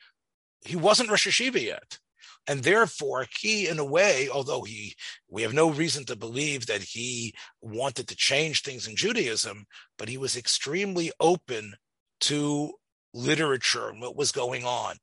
[0.64, 1.98] He wasn't Rosh Hayeshiva yet.
[2.46, 4.94] And therefore, he, in a way, although he,
[5.28, 9.66] we have no reason to believe that he wanted to change things in Judaism,
[9.98, 11.74] but he was extremely open
[12.20, 12.72] to
[13.12, 14.96] literature and what was going on.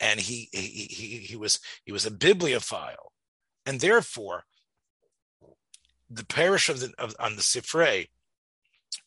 [0.00, 3.12] And he, he, he, he was, he was a bibliophile.
[3.66, 4.44] And therefore,
[6.10, 8.08] the parish of the, of, on the Sifrei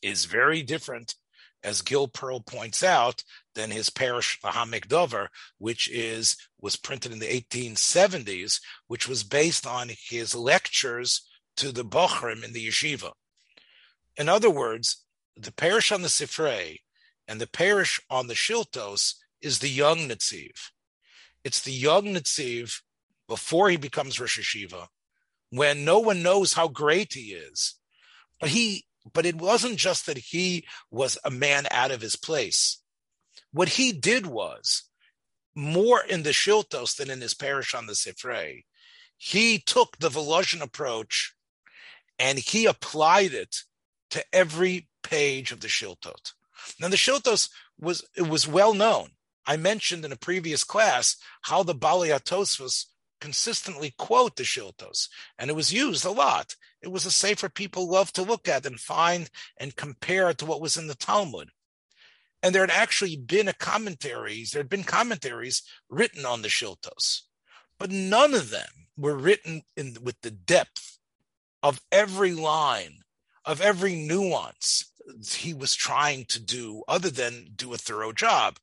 [0.01, 1.15] is very different
[1.63, 3.23] as Gil Perl points out,
[3.55, 9.65] than his parish Lahamek Dover, which is was printed in the 1870s, which was based
[9.65, 11.21] on his lectures
[11.55, 13.11] to the Bochrim in the yeshiva.
[14.17, 15.03] In other words,
[15.37, 16.79] the parish on the Sifrei
[17.27, 20.71] and the parish on the Shiltos is the young Netziv.
[21.43, 22.81] It's the young Netziv
[23.27, 24.87] before he becomes Rosh Hayeshiva,
[25.53, 27.75] when no one knows how great he is.
[28.39, 32.79] But he but it wasn't just that he was a man out of his place.
[33.51, 34.83] What he did was
[35.53, 38.63] more in the Shiltos than in his parish on the Sifrei.
[39.17, 41.35] He took the Volozhin approach
[42.17, 43.57] and he applied it
[44.11, 46.31] to every page of the Shiltot.
[46.79, 49.09] Now the Shiltos was it was well known.
[49.45, 52.59] I mentioned in a previous class how the Baliatos
[53.23, 55.07] consistently quote the Shiltos,
[55.39, 56.57] and it was used a lot.
[56.81, 60.59] It was a sefer people loved to look at and find and compare to what
[60.59, 61.47] was in the Talmud.
[62.41, 67.21] And there had actually been a commentaries, there had been commentaries written on the Shiltos,
[67.79, 70.99] but none of them were written in with the depth
[71.63, 73.03] of every line,
[73.45, 74.91] of every nuance
[75.29, 78.59] he was trying to do, other than do a thorough job.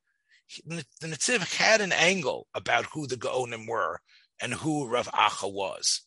[0.66, 4.03] The Netziv had an angle about who the Gaonim were
[4.40, 6.03] and who Rav Acha was.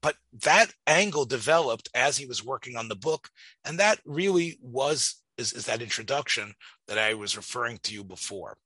[0.00, 3.30] But that angle developed as he was working on the book,
[3.64, 6.54] and that really was is, is that introduction
[6.86, 8.58] that I was referring to you before.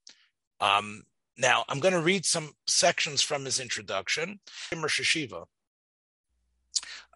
[0.59, 1.03] Um,
[1.37, 4.39] now I'm going to read some sections from his introduction.
[4.75, 5.17] Rosh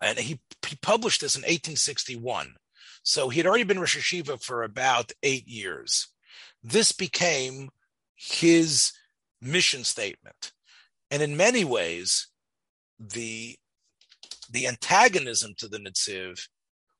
[0.02, 2.56] and he he published this in 1861.
[3.04, 6.08] So he had already been Rosh Hayeshiva for about eight years.
[6.64, 7.70] This became
[8.16, 8.92] his
[9.42, 10.52] mission statement.
[11.12, 12.28] And in many ways,
[13.00, 13.58] the
[14.50, 16.48] the antagonism to the Netziv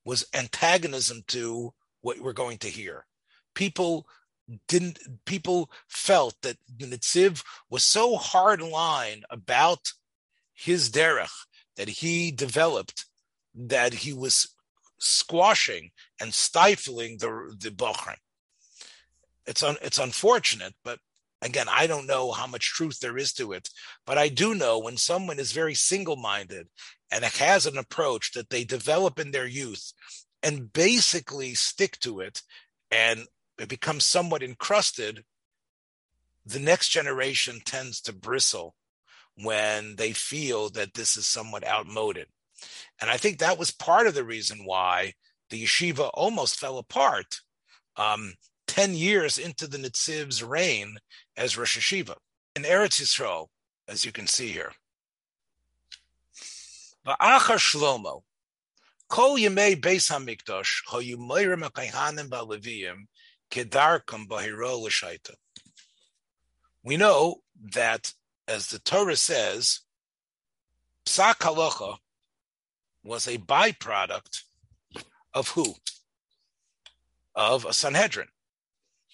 [0.06, 3.06] was antagonism to what we're going to hear.
[3.54, 4.08] People
[4.68, 9.92] didn't people felt that the Nitziv was so hard line about
[10.54, 11.32] his derech
[11.76, 13.06] that he developed
[13.54, 14.56] that he was
[15.00, 18.18] squashing and stifling the the bochrim.
[19.46, 21.00] It's un, it's unfortunate, but
[21.42, 23.70] again, I don't know how much truth there is to it.
[24.06, 26.68] But I do know when someone is very single minded
[27.12, 29.94] and has an approach that they develop in their youth
[30.44, 32.42] and basically stick to it
[32.92, 33.26] and
[33.60, 35.24] it becomes somewhat encrusted,
[36.46, 38.76] the next generation tends to bristle
[39.36, 42.28] when they feel that this is somewhat outmoded.
[43.00, 45.14] And I think that was part of the reason why
[45.50, 47.40] the yeshiva almost fell apart
[47.96, 48.34] um,
[48.78, 50.98] 10 years into the Nitziv's reign
[51.36, 52.16] as Rosh Yeshiva.
[52.56, 53.48] In Eretz Yisrael,
[53.88, 54.72] as you can see here,
[57.04, 58.22] Va'achar Shlomo,
[59.10, 61.00] Kol Beis HaMikdash, Ho
[63.50, 65.34] Kedarkam Bahiro L'Shaita.
[66.84, 67.38] We know
[67.74, 68.14] that,
[68.48, 69.80] as the Torah says,
[71.08, 71.98] Psak Halacha
[73.04, 74.44] was a byproduct
[75.34, 75.74] of who?
[77.34, 78.28] Of a Sanhedrin,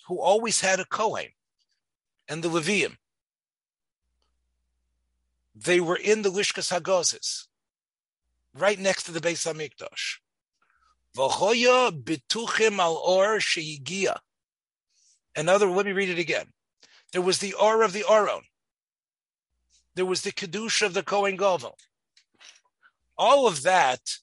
[0.08, 1.30] who always had a Kohen
[2.28, 2.98] and the Levium.
[5.56, 7.48] They were in the Lishkas Hagozis
[8.56, 10.18] right next to the Beis Hamikdash.
[11.16, 14.18] V'choya bituchim al or sheyigia.
[15.36, 16.48] Another, let me read it again.
[17.12, 18.42] There was the or of the Oron.
[19.96, 21.78] There was the kedusha of the Kohen Gadol.
[23.18, 24.18] All of that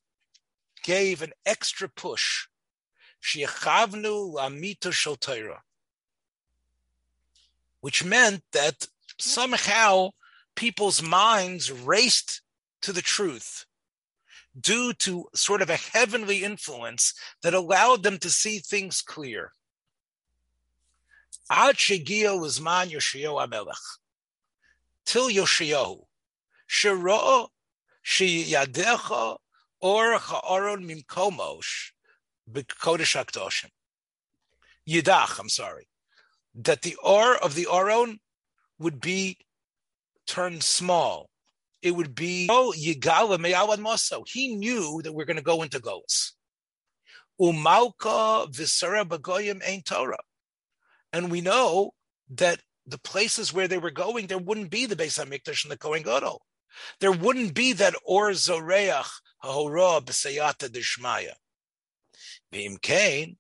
[0.83, 2.49] gave an extra push.
[3.23, 5.17] Sheyachavnu lamita shel
[7.81, 8.87] which meant that
[9.19, 10.11] somehow
[10.57, 12.43] people's minds raced
[12.83, 13.67] to the truth
[14.59, 19.53] due to sort of a heavenly influence that allowed them to see things clear.
[21.51, 23.99] Ad shegia uzman Yoshio Amelech.
[25.05, 26.07] Till Yoshio.
[26.67, 27.49] Shiro
[28.05, 29.39] sheyadecha
[29.81, 31.91] or ha'aron mimkomosh
[32.51, 33.67] b'kodesh.
[34.89, 35.90] Yidach, I'm sorry.
[36.65, 38.19] That the or of the Aron
[38.79, 39.39] would be
[40.27, 41.31] turned small
[41.83, 44.27] it would be oh Yigala Meyawad Moso.
[44.27, 46.33] He knew that we're going to go into Golas.
[47.41, 50.19] Umalka Visara Bagoyim Ain Torah.
[51.13, 51.93] And we know
[52.31, 55.79] that the places where they were going, there wouldn't be the Beis Hamikdash and the
[55.79, 56.43] Kohen Gadol.
[57.01, 61.33] There wouldn't be that Or Zoreach Hahora B'Seyata Dishmaya.
[62.53, 63.37] V'im Kain,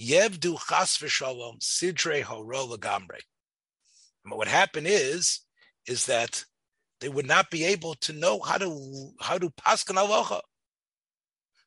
[0.00, 3.20] Yevdu Chas V'Shalom Sidre Horo Lagamre.
[4.24, 5.40] What happened is,
[5.86, 6.44] is that
[7.00, 10.40] they would not be able to know how to how to paskan aloha.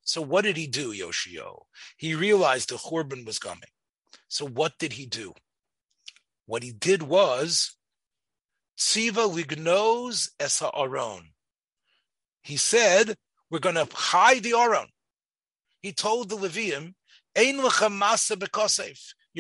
[0.03, 1.67] So what did he do, Yoshio?
[1.97, 3.69] He realized the Churban was coming.
[4.27, 5.33] So what did he do?
[6.45, 7.75] What he did was
[8.77, 11.29] Tziva lignos es aron.
[12.41, 13.15] He said,
[13.49, 14.87] we're going to hide the Aron.
[15.81, 16.93] He told the Levium,
[17.35, 17.53] You're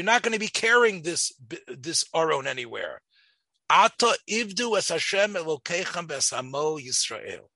[0.05, 1.33] not going to be carrying this,
[1.67, 3.01] this Aron anywhere.
[3.69, 7.49] Ata ivdu es Hashem elokechem besamo Yisrael.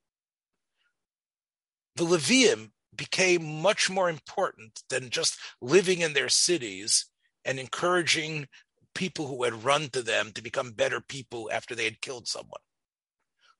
[1.95, 7.07] The Levium became much more important than just living in their cities
[7.45, 8.47] and encouraging
[8.93, 12.61] people who had run to them to become better people after they had killed someone.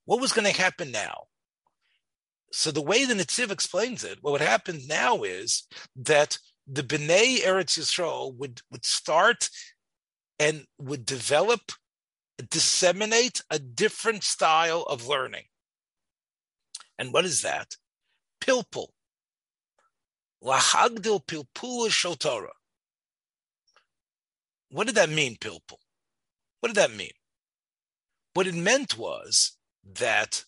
[0.06, 1.24] What was going to happen now?
[2.52, 7.40] So the way the Nitziv explains it, what would happen now is that the B'nai
[7.40, 9.50] Eretz Yisrael would, would start
[10.40, 11.72] and would develop
[12.50, 15.46] disseminate a different style of learning.
[16.98, 17.76] And what is that?
[18.42, 18.88] Pilpul.
[20.44, 22.54] Lahagdil pilpul shel Torah.
[24.70, 25.78] What did that mean, pilpul?
[26.60, 27.12] What did that mean?
[28.34, 29.58] What it meant was
[30.00, 30.44] that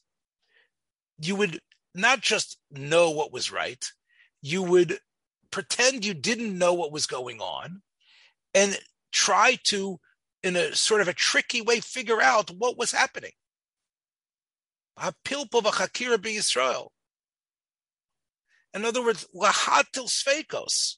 [1.19, 1.60] you would
[1.93, 3.86] not just know what was right,
[4.41, 4.99] you would
[5.55, 7.81] pretend you didn't know what was going on
[8.53, 8.77] and
[9.13, 10.01] try to
[10.43, 13.32] in a sort of a tricky way figure out what was happening.
[14.97, 15.13] In
[18.84, 20.95] other words, lahatil sveikos,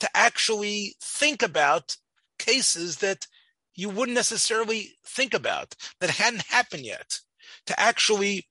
[0.00, 1.96] to actually think about
[2.38, 3.26] cases that
[3.74, 7.20] you wouldn't necessarily think about, that hadn't happened yet,
[7.64, 8.48] to actually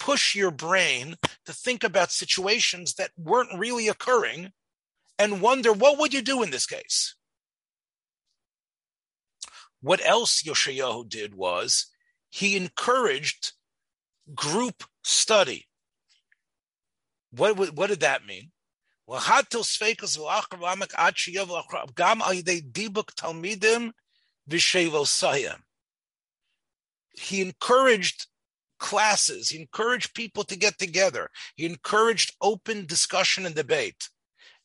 [0.00, 1.14] push your brain
[1.44, 4.50] to think about situations that weren't really occurring
[5.18, 7.14] and wonder what would you do in this case?
[9.80, 11.86] What else Yoshayahu did was
[12.30, 13.52] he encouraged
[14.34, 15.66] group study.
[17.30, 18.50] What, what did that mean?
[27.12, 28.26] He encouraged
[28.78, 29.50] classes.
[29.50, 31.30] He encouraged people to get together.
[31.54, 34.08] He encouraged open discussion and debate.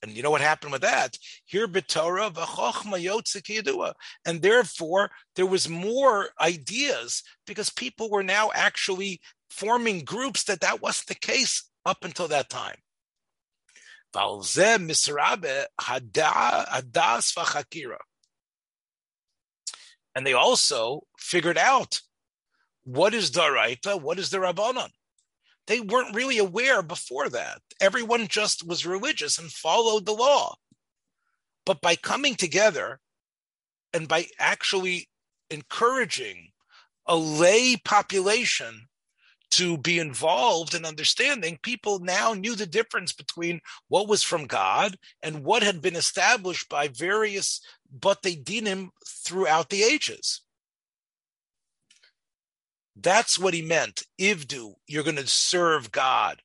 [0.01, 1.17] And you know what happened with that?
[1.45, 3.93] Here b'Torah v'chochma
[4.25, 10.81] And therefore, there was more ideas because people were now actually forming groups that that
[10.81, 12.77] wasn't the case up until that time.
[20.13, 22.01] And they also figured out
[22.83, 24.89] what is Daraita, what is the Rabbanon
[25.67, 27.61] they weren't really aware before that.
[27.79, 30.55] Everyone just was religious and followed the law.
[31.65, 32.99] But by coming together
[33.93, 35.09] and by actually
[35.49, 36.49] encouraging
[37.05, 38.87] a lay population
[39.51, 43.59] to be involved in understanding, people now knew the difference between
[43.89, 49.69] what was from God and what had been established by various but they him throughout
[49.69, 50.41] the ages.
[52.95, 54.03] That's what he meant.
[54.19, 56.41] Ivdu, you're going to serve God.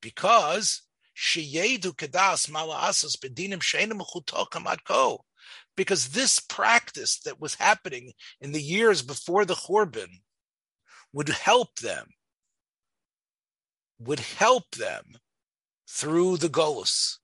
[0.00, 0.82] Because.
[5.76, 10.08] Because this practice that was happening in the years before the Churban
[11.12, 12.08] would help them,
[14.00, 15.04] would help them
[15.88, 17.18] through the Golus.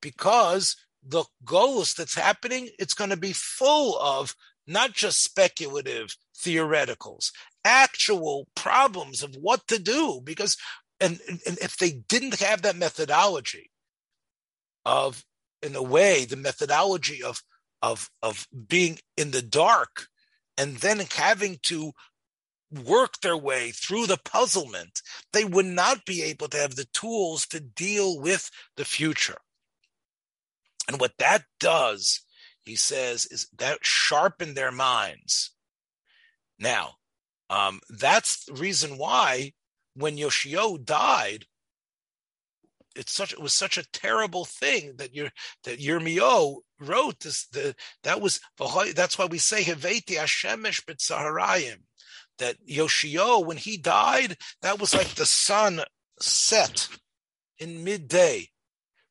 [0.00, 4.34] Because the Golus that's happening, it's going to be full of
[4.66, 7.30] not just speculative theoreticals,
[7.64, 10.20] actual problems of what to do.
[10.22, 10.56] Because,
[11.00, 13.70] and, and if they didn't have that methodology
[14.84, 15.24] of,
[15.62, 17.42] in a way, the methodology of,
[17.82, 20.08] of, of being in the dark
[20.56, 21.92] and then having to
[22.84, 25.00] work their way through the puzzlement,
[25.32, 29.38] they would not be able to have the tools to deal with the future.
[30.88, 32.24] And what that does
[32.64, 35.50] he says, is that sharpened their minds.
[36.58, 36.94] Now,
[37.50, 39.52] um, that's the reason why
[39.94, 41.46] when Yoshio died,
[42.96, 45.30] it's such it was such a terrible thing that your
[45.64, 47.74] that Yirmiyo wrote this the
[48.04, 48.40] that was
[48.94, 51.78] that's why we say Heveti Hashemesh B'Tzaharayim
[52.38, 55.80] that Yoshio when he died that was like the sun
[56.20, 56.88] set
[57.58, 58.48] in midday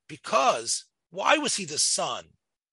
[0.07, 2.23] because why was he the sun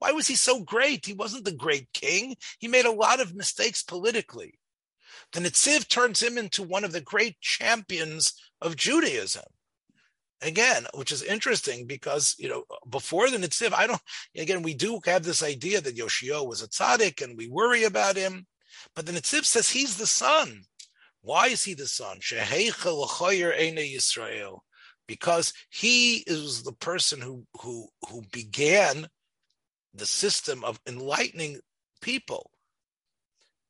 [0.01, 1.05] why was he so great?
[1.05, 2.35] He wasn't the great king.
[2.59, 4.59] He made a lot of mistakes politically.
[5.33, 9.45] The Netziv turns him into one of the great champions of Judaism.
[10.43, 14.01] Again, which is interesting because you know before the Netziv, I don't.
[14.35, 18.17] Again, we do have this idea that Yoshio was a tzaddik, and we worry about
[18.17, 18.47] him.
[18.95, 20.63] But the Netziv says he's the son.
[21.21, 22.21] Why is he the son?
[22.21, 23.11] Yisrael.
[25.07, 29.09] Because he is the person who who who began
[29.93, 31.61] the system of enlightening
[32.01, 32.51] people.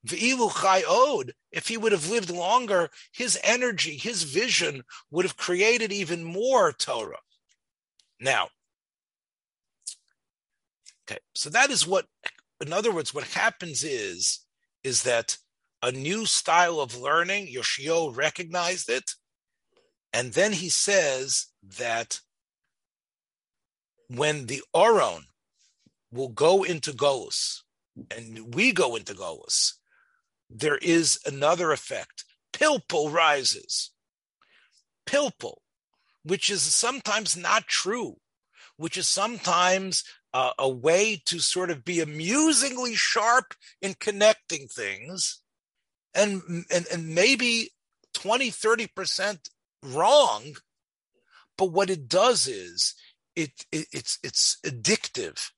[0.02, 6.72] If he would have lived longer, his energy, his vision would have created even more
[6.72, 7.18] Torah.
[8.18, 8.48] Now,
[11.04, 12.06] okay, so that is what,
[12.60, 14.40] in other words, what happens is,
[14.84, 15.36] is that
[15.82, 19.12] a new style of learning, Yoshio recognized it,
[20.12, 21.46] and then he says
[21.78, 22.20] that
[24.08, 25.24] when the Oron,
[26.12, 27.60] will go into Golos
[28.10, 29.74] and we go into Golos,
[30.50, 32.24] there is another effect.
[32.52, 33.90] Pilpul rises.
[35.06, 35.58] Pilpul,
[36.24, 38.16] which is sometimes not true,
[38.76, 45.40] which is sometimes uh, a way to sort of be amusingly sharp in connecting things
[46.14, 47.70] and, and, and maybe
[48.14, 49.38] 20, 30%
[49.84, 50.54] wrong.
[51.56, 52.94] But what it does is
[53.36, 55.50] it, it it's, it's addictive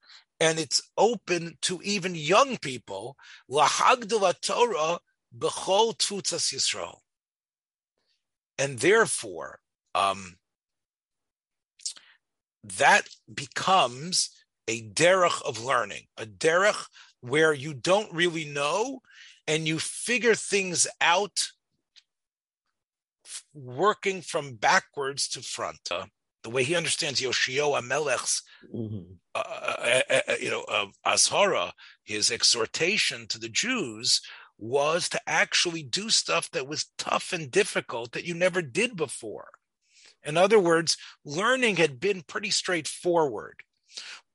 [0.42, 3.16] and it's open to even young people.
[3.48, 4.98] Torah
[5.38, 6.98] b'chol tfutzas Yisrael,
[8.58, 9.60] and therefore,
[9.94, 10.34] um,
[12.64, 14.30] that becomes
[14.66, 16.86] a derech of learning, a derech
[17.20, 19.00] where you don't really know,
[19.46, 21.50] and you figure things out,
[23.54, 25.88] working from backwards to front.
[26.42, 28.42] The way he understands Yoshio Amelech's,
[28.74, 29.14] mm-hmm.
[29.34, 31.72] uh, uh, uh, uh, you know, uh, Azhara,
[32.02, 34.20] his exhortation to the Jews
[34.58, 39.48] was to actually do stuff that was tough and difficult that you never did before.
[40.24, 43.62] In other words, learning had been pretty straightforward.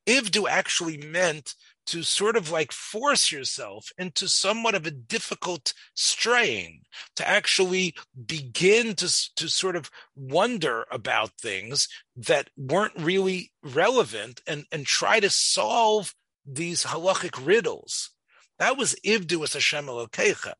[0.05, 1.55] Ivdu actually meant
[1.87, 6.81] to sort of like force yourself into somewhat of a difficult strain
[7.15, 14.65] to actually begin to, to sort of wonder about things that weren't really relevant and,
[14.71, 16.13] and try to solve
[16.45, 18.11] these halachic riddles.
[18.59, 20.53] That was Ivdu as Hashem Elokecha.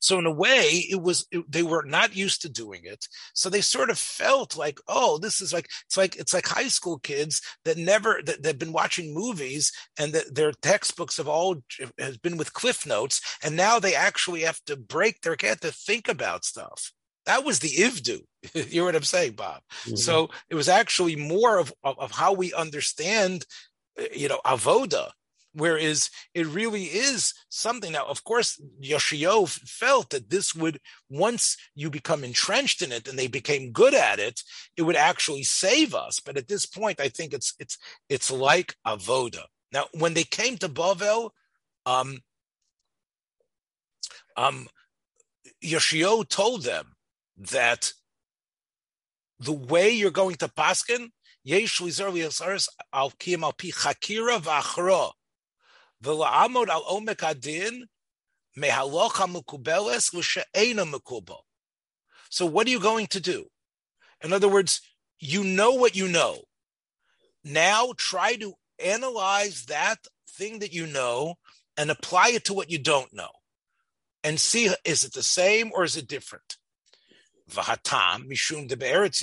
[0.00, 3.06] So in a way, it was it, they were not used to doing it.
[3.34, 6.68] So they sort of felt like, oh, this is like it's like it's like high
[6.68, 11.56] school kids that never that they've been watching movies and that their textbooks have all
[11.98, 15.72] has been with cliff notes, and now they actually have to break their head to
[15.72, 16.92] think about stuff.
[17.26, 18.20] That was the ivdu.
[18.70, 19.62] you know what I'm saying, Bob?
[19.84, 19.96] Mm-hmm.
[19.96, 23.46] So it was actually more of, of, of how we understand,
[23.98, 25.10] uh, you know, avoda
[25.54, 27.92] Whereas it really is something.
[27.92, 30.80] Now, of course, Yoshio felt that this would,
[31.10, 34.40] once you become entrenched in it and they became good at it,
[34.76, 36.20] it would actually save us.
[36.20, 37.76] But at this point, I think it's it's
[38.08, 39.44] it's like avoda.
[39.72, 41.30] Now, when they came to Bavel,
[41.84, 42.20] um,
[44.36, 44.68] um,
[45.60, 46.94] Yoshio told them
[47.36, 47.92] that
[49.38, 51.10] the way you're going to paskin,
[51.44, 51.80] yesh
[52.92, 55.12] al kim al pi chakira v'achra
[56.02, 57.86] V'la'amod al omek adin
[58.56, 61.42] mehalocha mukubeles l'she'ena mukubel.
[62.28, 63.46] So what are you going to do?
[64.22, 64.80] In other words,
[65.18, 66.42] you know what you know.
[67.44, 69.98] Now try to analyze that
[70.28, 71.34] thing that you know
[71.76, 73.30] and apply it to what you don't know
[74.24, 76.56] and see is it the same or is it different?
[77.50, 79.22] Mishum de be'eretz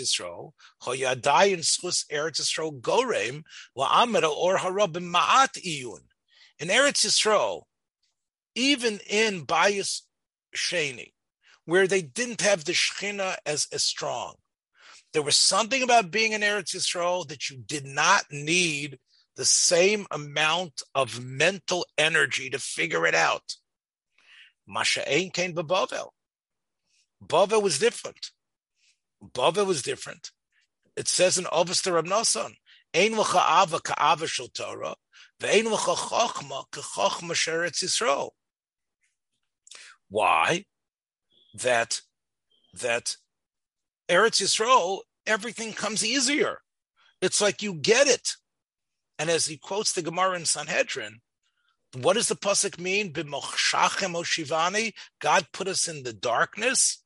[0.83, 1.63] hoyadayin
[2.11, 3.43] eretz gorem
[3.75, 6.08] or iyun
[6.59, 7.63] in Eretz Yisrael,
[8.55, 10.01] even in Bayis
[10.55, 11.13] Sheni,
[11.65, 14.35] where they didn't have the Shechina as, as strong,
[15.13, 18.99] there was something about being in Eretz Yisrael that you did not need
[19.35, 23.55] the same amount of mental energy to figure it out.
[24.69, 26.09] Masha'ain came to Bavel.
[27.25, 28.31] Bavel was different.
[29.23, 30.31] Bavel was different.
[30.95, 32.53] It says in Rab Nasan,
[32.93, 34.95] Ein l'cha'ava ka'ava shel Torah,
[40.09, 40.65] why?
[41.53, 42.01] That
[42.73, 43.15] that
[44.09, 46.59] Eretz Yisrael, everything comes easier.
[47.21, 48.33] It's like you get it.
[49.17, 51.19] And as he quotes the Gemara in Sanhedrin,
[51.99, 53.11] what does the pasuk mean?
[55.19, 57.03] God put us in the darkness.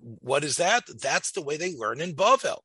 [0.00, 0.84] What is that?
[1.00, 2.58] That's the way they learn in Bavel.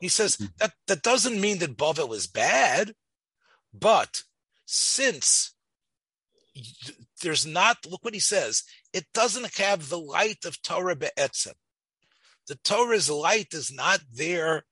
[0.00, 0.46] He says hmm.
[0.58, 2.94] that that doesn't mean that Bavel is bad.
[3.72, 4.22] But
[4.66, 5.54] since
[7.22, 11.54] there's not, look what he says, it doesn't have the light of Torah be'etzem.
[12.48, 14.64] The Torah's light is not there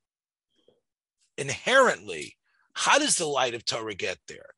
[1.38, 2.36] inherently.
[2.74, 4.50] How does the light of Torah get there?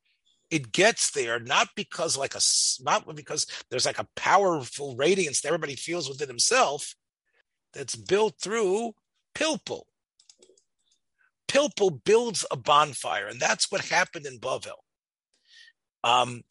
[0.51, 2.40] It gets there not because like a
[2.82, 6.95] not because there's like a powerful radiance that everybody feels within himself.
[7.72, 8.93] That's built through
[9.34, 9.84] pilpul.
[11.49, 14.78] Pilpul builds a bonfire, and that's what happened in Bavel.
[16.05, 16.43] Um,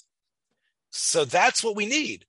[0.89, 2.25] so that's what we need.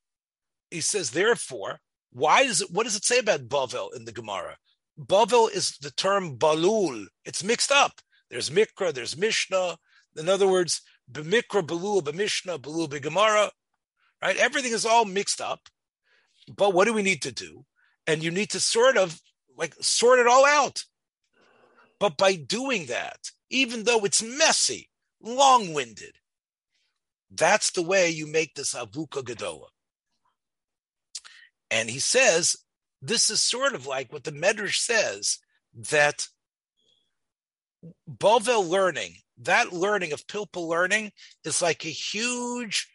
[0.70, 1.80] He says, therefore,
[2.12, 2.70] why does it?
[2.70, 4.56] What does it say about Bavel in the Gemara?
[4.98, 7.06] Bavel is the term balul.
[7.24, 8.00] It's mixed up.
[8.30, 9.76] There's mikra, there's mishnah.
[10.16, 13.50] In other words, b'mikra, balul, b'mishnah, balul, b'gemara.
[14.22, 14.36] Right?
[14.36, 15.68] Everything is all mixed up.
[16.54, 17.64] But what do we need to do?
[18.06, 19.20] And you need to sort of
[19.56, 20.84] like sort it all out.
[22.02, 24.90] But by doing that, even though it's messy,
[25.20, 26.16] long winded,
[27.30, 29.68] that's the way you make this Avuka Gadola.
[31.70, 32.56] And he says,
[33.00, 35.38] this is sort of like what the Medrash says
[35.90, 36.26] that
[38.08, 41.12] Bovel learning, that learning of Pilpul learning
[41.44, 42.88] is like a huge,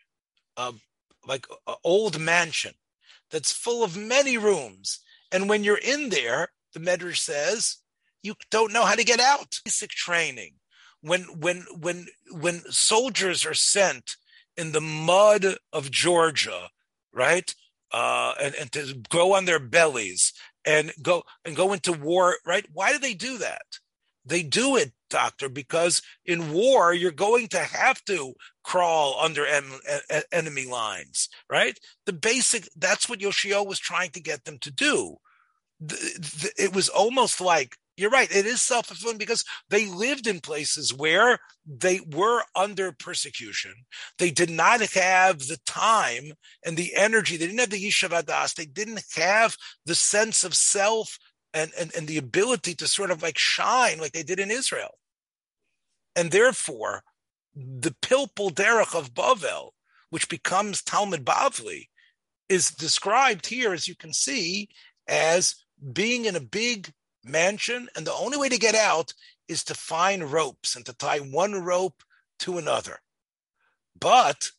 [0.58, 0.74] uh,
[1.26, 1.47] like
[1.86, 2.74] old mansion
[3.32, 4.99] that's full of many rooms.
[5.32, 7.78] And when you're in there, the Medrash says,
[8.24, 9.59] you don't know how to get out.
[9.65, 10.55] Basic training.
[11.01, 14.15] When when when when soldiers are sent
[14.55, 16.70] in the mud of Georgia,
[17.13, 17.53] right?
[17.91, 20.34] Uh, and, and to go on their bellies
[20.65, 22.65] and go and go into war, right?
[22.74, 23.80] Why do they do that?
[24.26, 29.80] They do it, doctor, because in war you're going to have to crawl under en-
[30.09, 31.80] en- enemy lines, right?
[32.05, 35.15] The basic that's what Yoshio was trying to get them to do.
[35.80, 38.34] The, the, it was almost like you're right.
[38.34, 43.74] It is self fulfilling because they lived in places where they were under persecution.
[44.20, 46.34] They did not have the time
[46.64, 47.38] and the energy.
[47.38, 48.54] They didn't have the Yishavadas.
[48.54, 51.18] They didn't have the sense of self
[51.54, 54.91] and, and, and the ability to sort of like shine like they did in Israel.
[56.16, 57.02] And therefore,
[57.56, 59.72] the Pilpul Derech of Bavel,
[60.12, 61.88] which becomes Talmud Bavli,
[62.48, 64.70] is described here, as you can see,
[65.08, 65.56] as
[65.93, 66.91] being in a big
[67.30, 69.14] mansion, and the only way to get out
[69.48, 72.04] is to find ropes and to tie one rope
[72.40, 73.00] to another.
[74.00, 74.52] But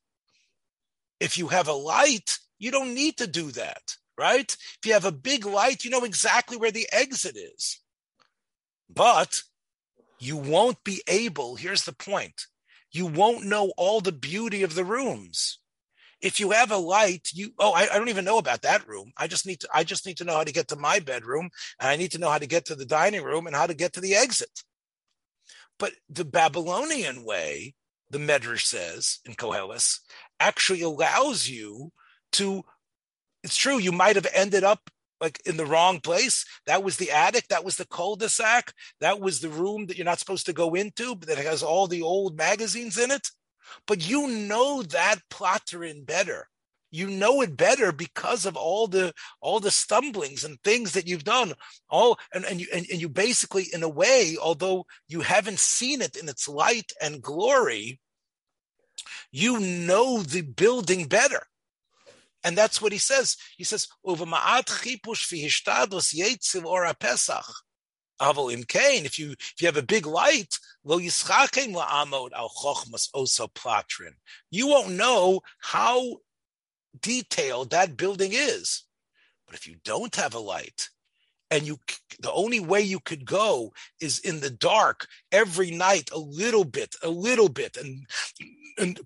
[1.20, 4.50] if you have a light, you don't need to do that, right?
[4.50, 7.80] If you have a big light, you know exactly where the exit is.
[8.88, 9.42] But
[10.18, 12.46] you won't be able, here's the point
[12.90, 15.58] you won't know all the beauty of the rooms.
[16.20, 19.12] If you have a light, you oh, I, I, don't even know about that room.
[19.16, 21.50] I just need to I just need to know how to get to my bedroom,
[21.80, 23.74] and I need to know how to get to the dining room and how to
[23.74, 24.64] get to the exit.
[25.78, 27.74] But the Babylonian way,
[28.10, 29.98] the Medrash says in Koheles,
[30.40, 31.92] actually allows you
[32.32, 32.64] to.
[33.44, 34.90] It's true, you might have ended up
[35.20, 36.44] like in the wrong place.
[36.66, 37.48] That was the attic.
[37.48, 38.72] That was the cul-de-sac.
[39.00, 41.86] That was the room that you're not supposed to go into, but that has all
[41.86, 43.28] the old magazines in it.
[43.86, 46.48] But you know that palterin better.
[46.90, 51.24] You know it better because of all the all the stumblings and things that you've
[51.24, 51.52] done.
[51.90, 56.00] All and, and you and, and you basically, in a way, although you haven't seen
[56.00, 58.00] it in its light and glory,
[59.30, 61.46] you know the building better
[62.44, 63.36] and that's what he says.
[63.56, 63.88] He says,
[66.98, 67.44] pesach.
[68.20, 72.50] Aval im kain, if you if you have a big light, lo la'amod al.
[74.50, 76.18] You won't know how
[77.00, 78.84] detailed that building is.
[79.46, 80.88] But if you don't have a light,
[81.50, 81.78] and you
[82.20, 86.94] the only way you could go is in the dark every night a little bit
[87.02, 88.06] a little bit and
[88.76, 89.00] and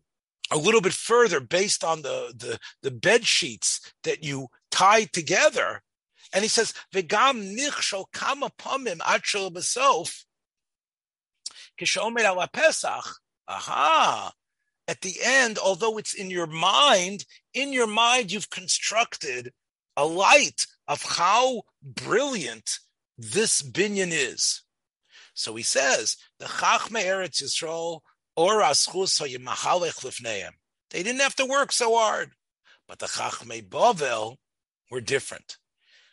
[0.52, 5.82] a little bit further based on the, the, the bed sheets that you tie together.
[6.32, 10.24] And he says, Vegam nichshol kama pamim achel besof.
[11.80, 13.04] Kishomer ala Pesach.
[13.48, 14.32] Aha.
[14.88, 17.24] At the end, although it's in your mind,
[17.54, 19.52] in your mind, you've constructed
[19.96, 22.78] a light of how brilliant
[23.16, 24.62] this binyan is.
[25.34, 28.00] So he says, the Chachme Eretz Yisrael
[28.36, 29.18] or Aschus
[30.90, 32.32] they didn't have to work so hard.
[32.86, 34.36] But the Chachmei Bavel
[34.90, 35.56] were different.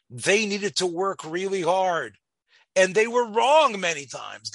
[0.10, 2.18] They needed to work really hard.
[2.76, 4.52] And they were wrong many times.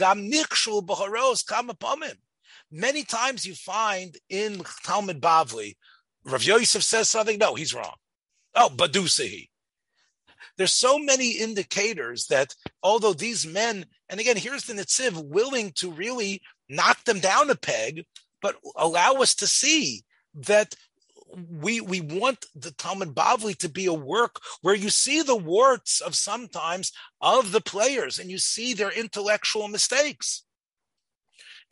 [2.71, 5.77] Many times you find in Talmud Bavli,
[6.25, 7.95] Rav Yosef says something, no, he's wrong.
[8.55, 9.49] Oh, Badusahi.
[10.57, 15.91] There's so many indicators that although these men, and again, here's the Nitziv willing to
[15.91, 18.05] really knock them down a peg,
[18.41, 20.75] but allow us to see that
[21.51, 26.01] we we want the Talmud Bavli to be a work where you see the warts
[26.01, 30.45] of sometimes of the players and you see their intellectual mistakes.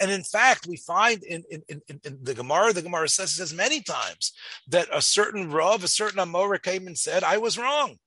[0.01, 3.55] And in fact, we find in, in, in, in the Gemara, the Gemara says, says
[3.55, 4.33] many times
[4.69, 7.99] that a certain Rav, a certain Amora came and said, I was wrong.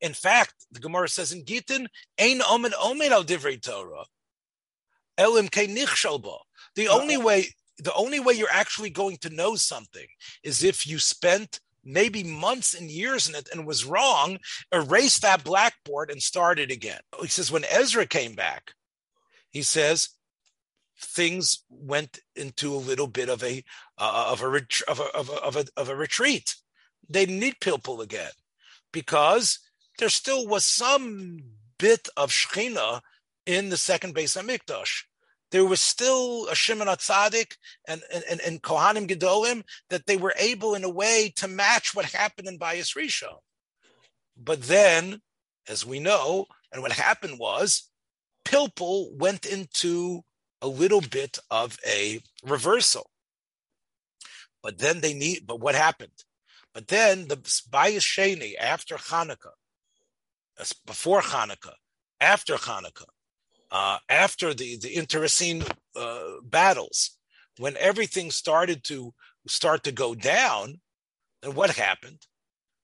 [0.00, 4.04] In fact, the Gemara says in Gittin, Ein Omen Omen al Divrei Torah.
[5.18, 7.48] Elim The only way
[7.78, 10.06] the only way you're actually going to know something
[10.42, 14.38] is if you spent maybe months and years in it and was wrong,
[14.72, 17.00] erase that blackboard and start it again.
[17.20, 18.72] He says when Ezra came back,
[19.50, 20.10] he says
[20.98, 23.64] things went into a little bit of a
[23.98, 26.56] uh, of, a ret- of, a, of a of a of a retreat.
[27.08, 28.30] They need Pilpul again
[28.92, 29.58] because
[29.98, 31.38] there still was some
[31.78, 33.00] bit of Shechina
[33.46, 35.02] in the second Beis Hamikdash.
[35.54, 40.74] There was still a Shimon Atzadik and, and, and Kohanim Gedolim that they were able,
[40.74, 43.38] in a way, to match what happened in Bayis Rishon.
[44.36, 45.20] But then,
[45.68, 47.88] as we know, and what happened was,
[48.44, 50.24] Pilpul went into
[50.60, 53.08] a little bit of a reversal.
[54.60, 56.24] But then they need, but what happened?
[56.72, 59.54] But then the Bayis Sheni after Hanukkah,
[60.84, 61.76] before Hanukkah,
[62.20, 63.13] after Hanukkah,
[63.74, 65.64] uh, after the the Internecine
[65.96, 67.18] uh, battles,
[67.58, 69.12] when everything started to
[69.48, 70.80] start to go down,
[71.42, 72.20] then what happened?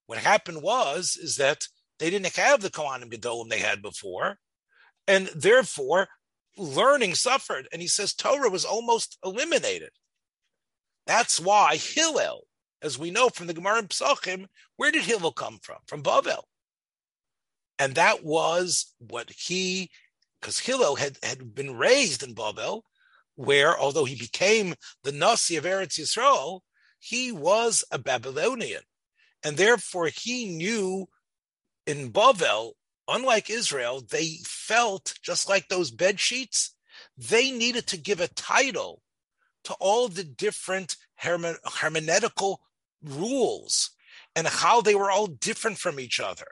[0.06, 1.68] What happened was is that
[2.00, 4.38] they didn't have the Kohanim Gedolim they had before,
[5.06, 6.08] and therefore
[6.58, 7.68] learning suffered.
[7.72, 9.90] And he says Torah was almost eliminated.
[11.06, 12.42] That's why Hillel,
[12.82, 15.78] as we know from the Gemara in Psachim, where did Hillel come from?
[15.86, 16.42] From Bavel.
[17.78, 19.90] And that was what he
[20.40, 22.84] because Hillel had, had been raised in Babel,
[23.34, 26.60] where although he became the Nasi of Eretz Yisrael,
[26.98, 28.82] he was a Babylonian.
[29.42, 31.08] And therefore he knew
[31.86, 32.76] in Babel,
[33.08, 36.74] unlike Israel, they felt just like those bed sheets,
[37.16, 39.02] they needed to give a title
[39.64, 42.58] to all the different hermeneutical
[43.02, 43.90] rules
[44.36, 46.46] and how they were all different from each other.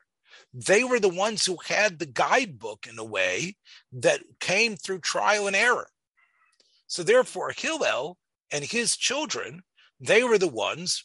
[0.52, 3.56] They were the ones who had the guidebook in a way
[3.92, 5.88] that came through trial and error.
[6.86, 8.16] So therefore, Hillel
[8.50, 9.62] and his children,
[10.00, 11.04] they were the ones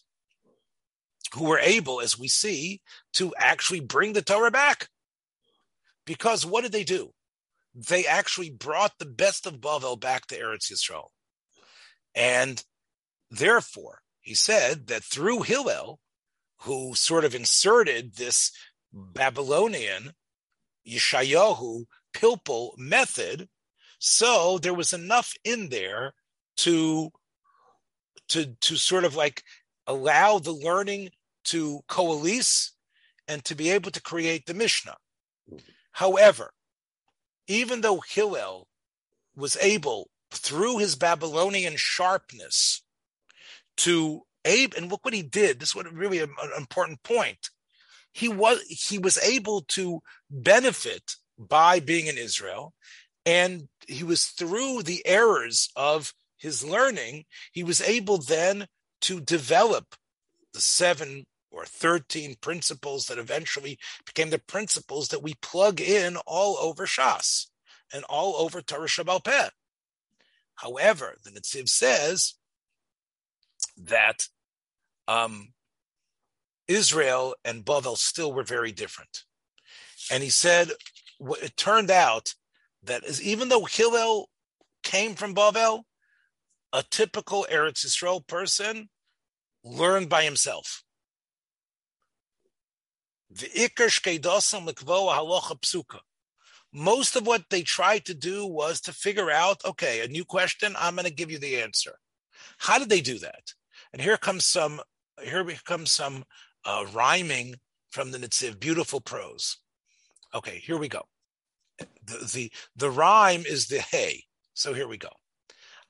[1.33, 2.81] who were able, as we see,
[3.13, 4.87] to actually bring the Torah back.
[6.05, 7.13] Because what did they do?
[7.75, 11.07] They actually brought the best of Bavel back to Eretz Yisrael.
[12.13, 12.63] And
[13.31, 15.99] therefore, he said that through Hillel,
[16.59, 18.51] who sort of inserted this
[18.93, 20.13] Babylonian
[20.87, 23.49] Yeshayahu Pilpul method,
[23.99, 26.13] so there was enough in there
[26.57, 27.11] to
[28.29, 29.43] to to sort of like
[29.87, 31.09] allow the learning
[31.45, 32.73] to coalesce
[33.27, 34.97] and to be able to create the Mishnah.
[35.91, 36.53] However,
[37.47, 38.67] even though Hillel
[39.35, 42.83] was able, through his Babylonian sharpness,
[43.77, 45.59] to abe, and look what he did.
[45.59, 47.49] This was really an important point.
[48.13, 52.73] He was he was able to benefit by being in Israel,
[53.25, 57.25] and he was through the errors of his learning.
[57.51, 58.67] He was able then
[59.01, 59.95] to develop
[60.53, 66.57] the seven or 13 principles that eventually became the principles that we plug in all
[66.57, 67.47] over Shas
[67.93, 69.49] and all over Torah Shabbal Peh.
[70.55, 72.35] However, the Netziv says
[73.77, 74.27] that
[75.07, 75.53] um,
[76.67, 79.23] Israel and Bavel still were very different.
[80.11, 80.69] And he said,
[81.19, 82.33] it turned out
[82.83, 84.29] that even though Hillel
[84.83, 85.83] came from Bavel,
[86.73, 88.89] a typical Eretz Yisrael person
[89.63, 90.83] learned by himself.
[96.75, 100.75] Most of what they tried to do was to figure out, okay, a new question,
[100.77, 101.99] I'm going to give you the answer.
[102.57, 103.53] How did they do that?
[103.91, 104.81] And here comes some,
[105.23, 106.25] here comes some
[106.65, 107.55] uh, rhyming
[107.91, 109.57] from the Netziv, beautiful prose.
[110.33, 111.03] Okay, here we go.
[111.77, 114.23] The, the, the rhyme is the hey.
[114.53, 115.09] So here we go.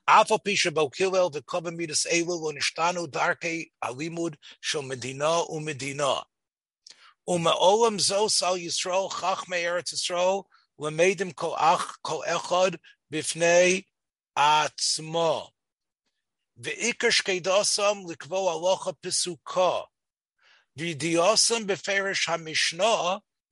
[0.08, 6.24] Afal pisha bokilel v'kovamidas elu lo nishtanu darke alimud shel medina umedina.
[7.28, 10.44] Umeolam zo sal Yisrael chachmei Eretz Yisrael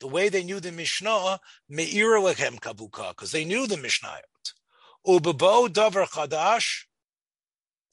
[0.02, 4.52] the way they knew the Mishnah, me'ir lechem kavuka, because they knew the Mishnayot.
[5.06, 6.86] Ubebo davar chadash,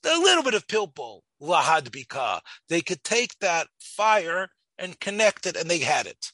[0.03, 2.41] a little bit of pilpul, lahad.
[2.67, 6.31] They could take that fire and connect it, and they had it.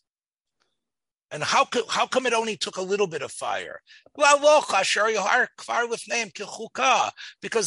[1.32, 3.82] And how could, how come it only took a little bit of fire?
[4.16, 4.40] Because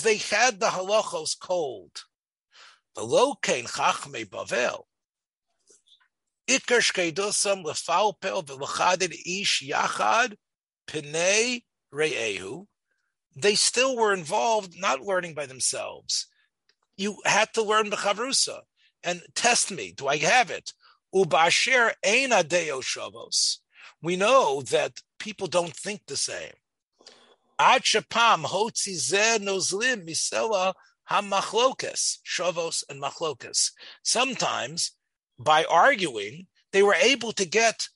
[0.02, 2.04] they had the halachos cold.
[2.96, 4.87] Bavel.
[6.48, 10.36] Ikar shkeidosam lefalpel v'lachadid ish yachad
[10.86, 12.66] pinei re'ehu.
[13.36, 16.26] They still were involved, not learning by themselves.
[16.96, 18.60] You had to learn b'chavrusa
[19.04, 19.92] and test me.
[19.92, 20.72] Do I have it?
[21.14, 23.58] Ubasher eina deo shavos.
[24.02, 26.52] We know that people don't think the same.
[27.58, 30.74] Ad shapam hotzi ze nozlim misela
[31.10, 33.72] hamachlokes, shavos and Machlokas.
[34.02, 34.92] Sometimes
[35.38, 37.88] by arguing, they were able to get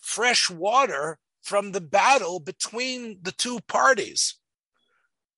[0.00, 4.36] fresh water from the battle between the two parties.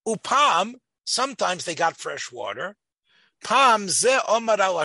[0.06, 0.74] Upam,
[1.04, 2.76] sometimes they got fresh water.
[3.44, 4.84] Pam ze omar al.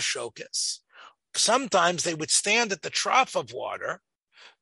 [1.36, 4.02] Sometimes they would stand at the trough of water.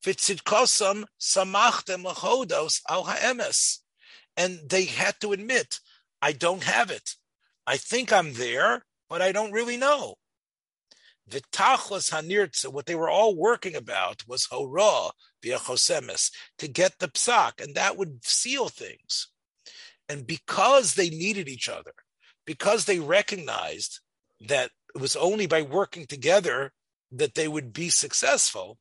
[0.03, 3.79] Vitzidkosam samachtem lachodos al ha'emes.
[4.36, 5.79] And they had to admit,
[6.21, 7.15] I don't have it.
[7.65, 10.15] I think I'm there, but I don't really know.
[11.28, 15.11] The tachlis hanirtza, what they were all working about was hora
[15.41, 19.30] via chosemis, to get the psak, and that would seal things.
[20.07, 21.93] And because they needed each other,
[22.45, 24.01] because they recognized
[24.39, 26.73] that it was only by working together
[27.11, 28.78] that they would be successful,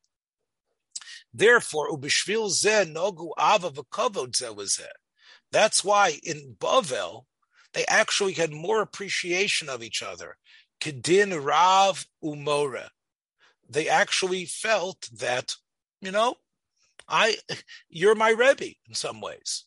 [1.33, 4.87] therefore, ubishvil zeh nogu ava v'kavod zeh
[5.51, 7.25] That's why in Bavel,
[7.73, 10.37] they actually had more appreciation of each other
[10.81, 12.89] Kedin Rav Umora.
[13.69, 15.55] They actually felt that,
[16.01, 16.37] you know,
[17.09, 17.37] I
[17.89, 19.65] you're my Rebbe in some ways.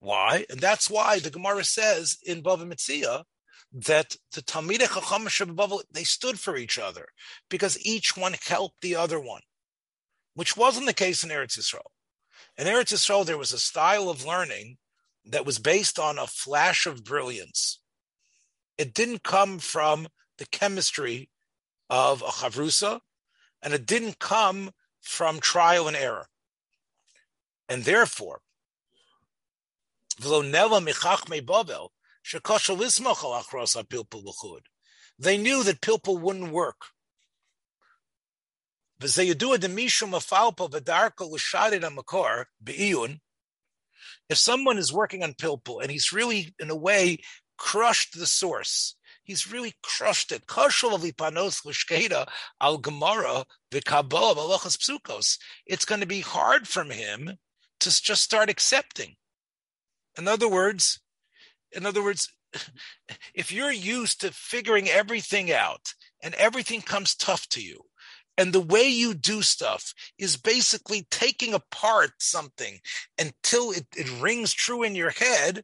[0.00, 0.46] Why?
[0.50, 3.24] And that's why the Gemara says in Bava Metzia
[3.72, 7.06] that the Talmidei Chacham Bavel they stood for each other
[7.48, 9.42] because each one helped the other one,
[10.34, 11.90] which wasn't the case in Eretz Yisrael.
[12.58, 14.76] In Eretz Yisrael, there was a style of learning
[15.24, 17.80] that was based on a flash of brilliance.
[18.76, 20.08] It didn't come from
[20.42, 21.30] the chemistry
[21.88, 22.98] of a chavrusa,
[23.62, 26.26] and it didn't come from trial and error.
[27.68, 28.40] And therefore,
[35.18, 36.80] they knew that pilpul wouldn't work.
[44.28, 47.18] If someone is working on pilpul and he's really, in a way,
[47.56, 50.42] crushed the source, he's really crushed it.
[55.66, 57.38] It's going to be hard from him
[57.80, 59.16] to just start accepting.
[60.18, 61.00] In other words,
[61.72, 62.28] in other words,
[63.34, 67.80] if you're used to figuring everything out and everything comes tough to you,
[68.38, 72.78] and the way you do stuff is basically taking apart something
[73.18, 75.62] until it, it rings true in your head,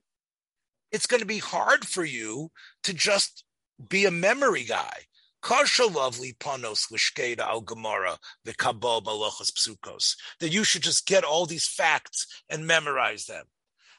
[0.93, 2.51] it's going to be hard for you
[2.85, 3.45] to just
[3.87, 5.05] be a memory guy.
[5.41, 10.17] Kasha lovely panos lishkeda al gemara the kabal malachas psukos.
[10.41, 13.45] That you should just get all these facts and memorize them.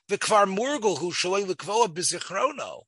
[0.09, 2.83] The kvar murgul who shalei likvoa bizichrono.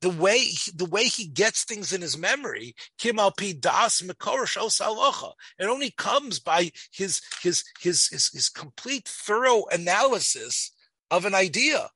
[0.00, 5.32] The way the way he gets things in his memory, kim al pi das osalocha.
[5.58, 10.72] It only comes by his, his his his his complete thorough analysis
[11.10, 11.88] of an idea.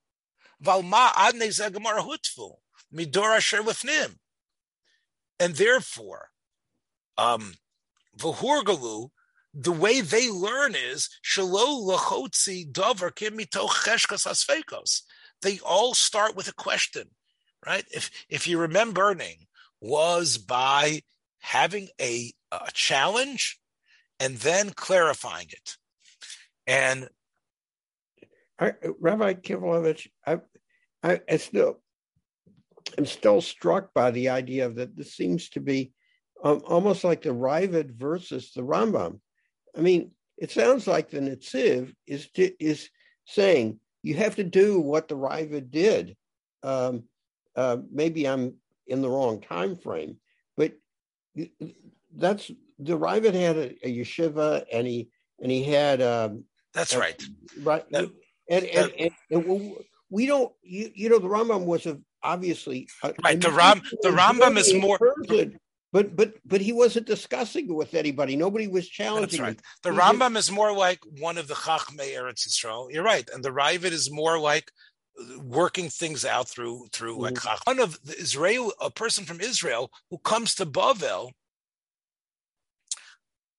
[0.61, 2.03] Valma adne zagamara
[2.93, 4.17] hutfu midora sherlifnim
[5.39, 6.31] and therefore,
[7.17, 7.55] um,
[8.19, 9.11] v'hurgalu,
[9.55, 15.03] the way they learn is shalo lachotzi davar kimito cheshkas asfekos.
[15.43, 17.05] They all start with a question,
[17.65, 17.85] right?
[17.93, 19.47] If if you remember, learning
[19.81, 21.03] was by
[21.41, 23.59] having a, a challenge
[24.19, 25.77] and then clarifying it,
[26.67, 27.09] and
[28.59, 30.41] I, Rabbi Kivelevitz, I,
[31.03, 31.81] I, I still
[32.97, 35.93] am still struck by the idea that this seems to be
[36.43, 39.21] um, almost like the Raavad versus the Rambam.
[39.77, 42.89] I mean, it sounds like the Netziv is is
[43.27, 46.17] saying you have to do what the Raavad did.
[46.63, 47.05] Um,
[47.57, 48.55] uh, maybe I'm
[48.87, 50.17] in the wrong time frame,
[50.57, 50.73] but
[52.15, 55.09] that's the Raavad had a, a, yeshiva and he
[55.41, 57.23] and he had um, that's a, right
[57.63, 58.11] right and,
[58.49, 58.65] and,
[58.99, 59.77] and, and,
[60.11, 63.41] we don't you, you know the Rambam was a obviously uh, right.
[63.41, 64.99] The Ram the Rambam is more.
[65.91, 68.37] But but but he wasn't discussing with anybody.
[68.37, 69.43] Nobody was challenging.
[69.43, 69.61] That's right.
[69.83, 70.39] The he Rambam did...
[70.39, 72.93] is more like one of the Chachmei Eretz Yisrael.
[72.93, 74.71] You're right, and the Raavad is more like
[75.43, 77.47] working things out through through mm-hmm.
[77.47, 81.31] like one of the Israel, a person from Israel who comes to Bavel.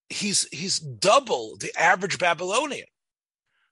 [0.10, 2.88] He's he's double the average Babylonian.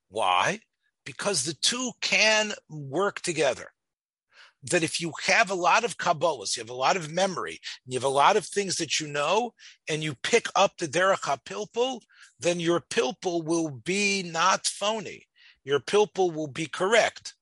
[0.09, 0.61] Why?
[1.05, 3.71] Because the two can work together
[4.64, 7.93] that if you have a lot of Kabbalahs, you have a lot of memory, you
[7.95, 9.53] have a lot of things that you know,
[9.88, 12.01] and you pick up the Derech HaPilpul,
[12.39, 15.28] then your pilpul will be not phony.
[15.64, 17.34] Your pilpul will be correct.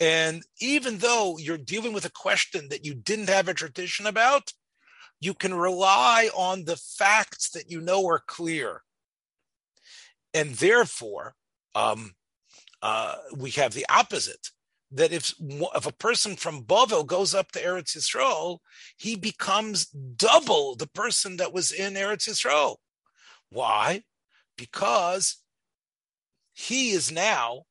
[0.00, 4.52] And even though you're dealing with a question that you didn't have a tradition about,
[5.20, 8.82] you can rely on the facts that you know are clear.
[10.32, 11.34] And therefore,
[11.74, 12.14] um,
[12.82, 14.50] uh, we have the opposite
[14.94, 18.58] that if if a person from Bavel goes up to Eretz Yisrael,
[18.96, 22.76] he becomes double the person that was in Eretz Yisrael.
[23.50, 24.02] Why?
[24.56, 25.36] Because
[26.52, 27.64] he is now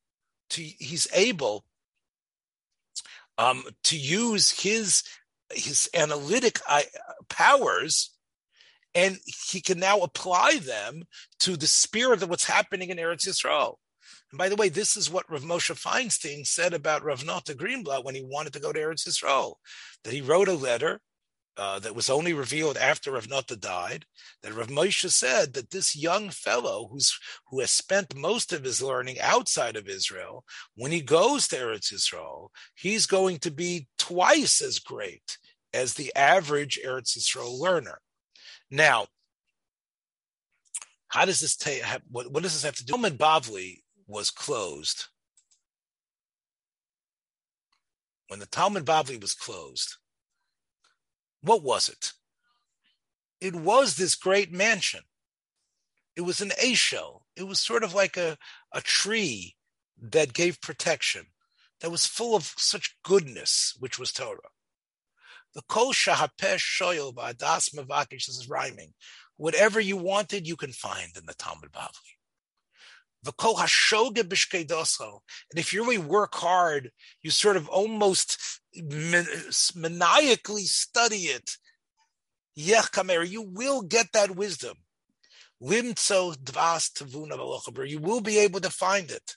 [0.50, 1.64] to he's able
[3.38, 5.02] um, to use his
[5.52, 6.82] his analytic uh,
[7.28, 8.10] powers
[8.94, 11.04] and he can now apply them
[11.40, 13.76] to the spirit of what's happening in Eretz Yisrael.
[14.34, 18.02] And by the way, this is what Rav Moshe Feinstein said about Rav Nata Greenblatt
[18.02, 19.54] when he wanted to go to Eretz Yisrael,
[20.02, 21.00] that he wrote a letter
[21.56, 24.06] uh, that was only revealed after Rav Nata died,
[24.42, 27.16] that Rav Moshe said that this young fellow who's
[27.46, 31.94] who has spent most of his learning outside of Israel, when he goes to Eretz
[31.94, 35.38] Yisrael, he's going to be twice as great
[35.72, 38.00] as the average Eretz Yisrael learner.
[38.68, 39.06] Now,
[41.06, 41.84] how does this take?
[42.10, 42.94] What, what, does this have to do?
[42.94, 45.06] Talmud Bavli was closed,
[48.28, 49.96] when the Talmud Bavli was closed,
[51.42, 52.12] what was it?
[53.40, 55.02] It was this great mansion.
[56.16, 57.22] It was an Ashel.
[57.36, 58.38] It was sort of like a,
[58.72, 59.56] a tree
[60.00, 61.26] that gave protection,
[61.80, 64.38] that was full of such goodness, which was Torah.
[65.54, 68.94] The kol shahapesh shoyel ba'adas mavakish, this is rhyming.
[69.36, 72.13] Whatever you wanted, you can find in the Talmud Bavli
[73.26, 73.32] And
[75.56, 76.90] if you really work hard,
[77.22, 78.60] you sort of almost
[79.74, 81.56] maniacally study it.
[82.54, 84.76] You will get that wisdom.
[85.60, 85.94] You
[88.00, 89.36] will be able to find it.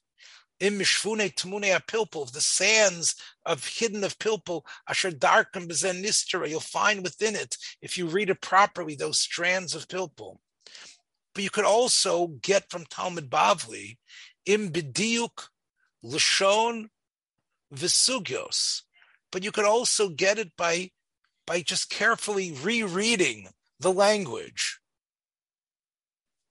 [0.60, 3.16] In mishfune tmune pilpul, the sands
[3.46, 8.32] of hidden of pilpul, asher darkem bezen nistera, you'll find within it, if you read
[8.32, 10.40] it properly, those strands of pilpul.
[11.38, 14.00] But you could also get from Talmud Bavli,
[14.48, 15.50] im bediuk
[16.04, 16.90] lashon
[17.72, 18.82] visugios.
[19.32, 20.90] But you could also get it by
[21.46, 24.80] by just carefully rereading the language.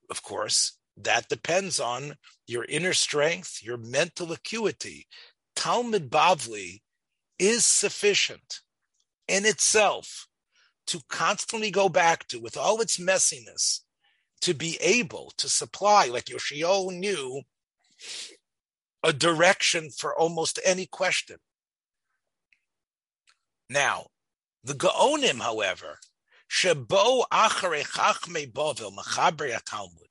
[0.09, 2.15] Of course, that depends on
[2.45, 5.07] your inner strength, your mental acuity.
[5.53, 6.79] Talmud Bavli
[7.37, 8.61] is sufficient
[9.27, 10.29] in itself
[10.85, 13.81] to constantly go back to with all its messiness
[14.41, 17.41] to be able to supply, like Yoshio knew,
[19.03, 21.37] a direction for almost any question.
[23.69, 24.07] Now,
[24.63, 25.99] the Gaonim, however,
[26.49, 28.53] Shebo Achare Chachme
[29.65, 30.07] Talmud,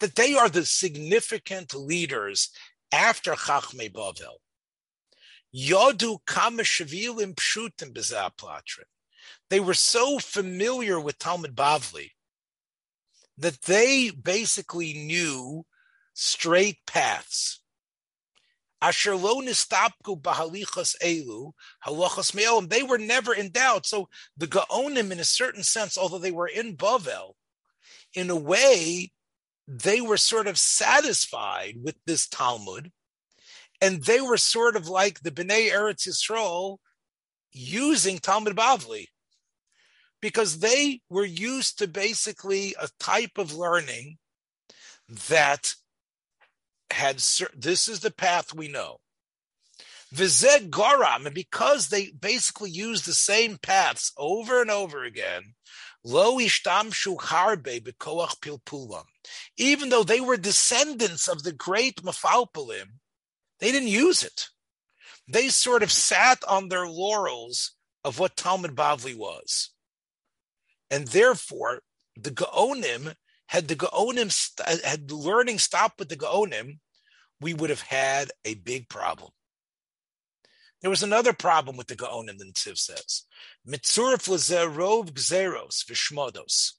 [0.00, 2.50] that they are the significant leaders
[2.92, 4.40] after Chachme Bovel.
[5.54, 8.84] Yodu Kama Pshutim Bezaplatrin.
[9.50, 12.10] They were so familiar with Talmud Bavli
[13.38, 15.64] that they basically knew
[16.14, 17.60] straight paths.
[18.80, 21.52] Asher lo nistapku elu
[21.84, 22.68] halachas.
[22.68, 23.86] They were never in doubt.
[23.86, 27.34] So the Gaonim, in a certain sense, although they were in Bavel,
[28.14, 29.10] in a way,
[29.66, 32.90] they were sort of satisfied with this Talmud,
[33.80, 36.78] and they were sort of like the Bnei Eretz Yisrael
[37.52, 39.06] using Talmud Bavli
[40.20, 44.18] because they were used to basically a type of learning
[45.28, 45.74] that
[46.90, 47.16] had
[47.56, 48.98] this is the path we know.
[50.12, 55.54] Vized Goram, and because they basically used the same paths over and over again,
[56.02, 59.04] Lo ishtamshu harbe bekoach pilpulam.
[59.58, 62.86] Even though they were descendants of the great Mafalpalim,
[63.60, 64.48] they didn't use it.
[65.26, 69.70] They sort of sat on their laurels of what Talmud Bavli was
[70.90, 71.80] and therefore
[72.16, 73.14] the Gaonim
[73.46, 76.78] had the Gaonim st- had learning stopped with the Gaonim,
[77.40, 79.30] we would have had a big problem.
[80.80, 83.24] There was another problem with the Gaonim, the Netziv says.
[83.66, 86.74] Mitzurif lazerov gzeros vishmodos.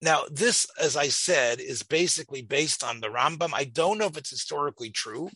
[0.00, 3.50] Now, this, as I said, is basically based on the Rambam.
[3.54, 5.30] I don't know if it's historically true.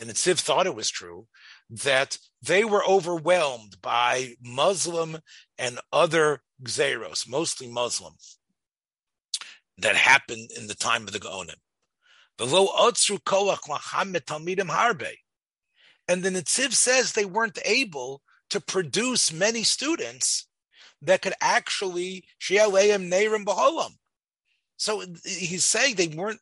[0.00, 1.26] And the Netziv thought it was true
[1.68, 5.18] that they were overwhelmed by Muslim
[5.58, 8.14] and other gzeros, mostly Muslim,
[9.78, 11.56] that happened in the time of the Gaonim.
[16.08, 20.46] And the Netziv says they weren't able to produce many students
[21.02, 23.92] that could actually shialeim neirim baholam.
[24.76, 26.40] So he's saying they weren't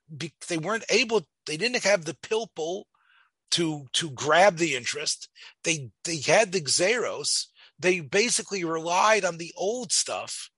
[0.49, 2.85] they weren't able they didn't have the pilpul
[3.53, 5.29] to to grab the interest.
[5.65, 7.47] They they had the gzeros,
[7.81, 10.51] they basically relied on the old stuff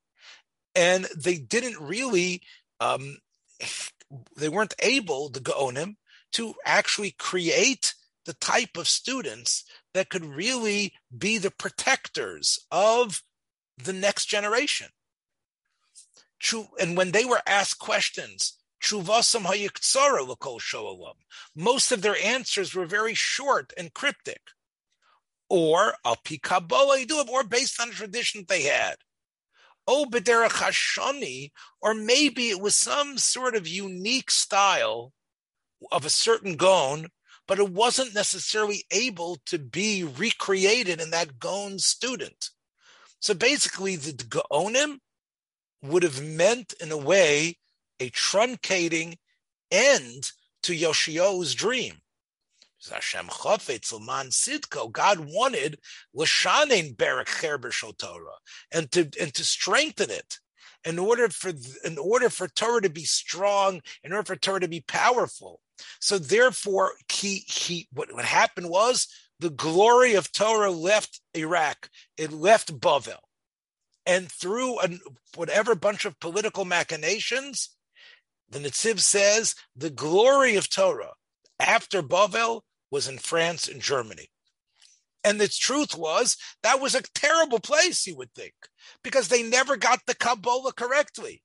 [0.75, 2.43] and they didn't really
[2.81, 3.19] um,
[4.37, 5.97] they weren't able the gaonim
[6.33, 7.95] to actually create
[8.25, 9.65] the type of students
[9.95, 13.23] that could really be the protectors of
[13.83, 14.89] the next generation.
[16.81, 18.59] And when they were asked questions
[21.55, 24.41] most of their answers were very short and cryptic
[25.53, 28.97] or al pi Kabbalah do it, or based on a tradition they had.
[29.87, 31.51] Oh, bederach hashani,
[31.83, 35.13] or maybe it was some sort of unique style
[35.91, 37.09] of a certain gon,
[37.47, 42.49] but it wasn't necessarily able to be recreated in that gon student.
[43.21, 45.01] So basically, the gaonim
[45.83, 47.59] would have meant, in a way,
[48.01, 49.17] a truncating
[49.71, 50.31] end
[50.63, 52.02] to Yoshio's dream.
[52.91, 54.91] Hashem Chafetz L'man Sidko.
[54.91, 55.79] God wanted
[56.15, 58.39] l'shanein Berak Cher Torah
[58.73, 60.39] and to and to strengthen it
[60.85, 61.53] in order for
[61.85, 65.61] in order for Torah to be strong, in order for Torah to be powerful.
[66.01, 69.07] So therefore, he he what, what happened was
[69.39, 71.89] the glory of Torah left Iraq.
[72.17, 73.21] It left Bavel,
[74.07, 75.01] and through an,
[75.35, 77.71] whatever bunch of political machinations,
[78.49, 81.15] the Netziv says the glory of Torah
[81.59, 82.63] after Bavel
[82.93, 84.29] was in France and Germany.
[85.25, 88.53] And the truth was, that was a terrible place, you would think,
[89.03, 91.43] because they never got the Kabbalah correctly.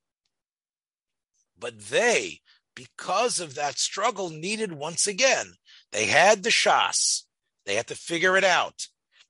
[1.58, 2.42] But they,
[2.76, 5.54] because of that struggle, needed once again.
[5.92, 7.24] They had the shas.
[7.66, 8.88] They had to figure it out.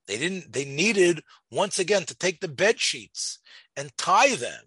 [0.07, 3.39] They didn't, they needed once again to take the bed sheets
[3.75, 4.63] and tie them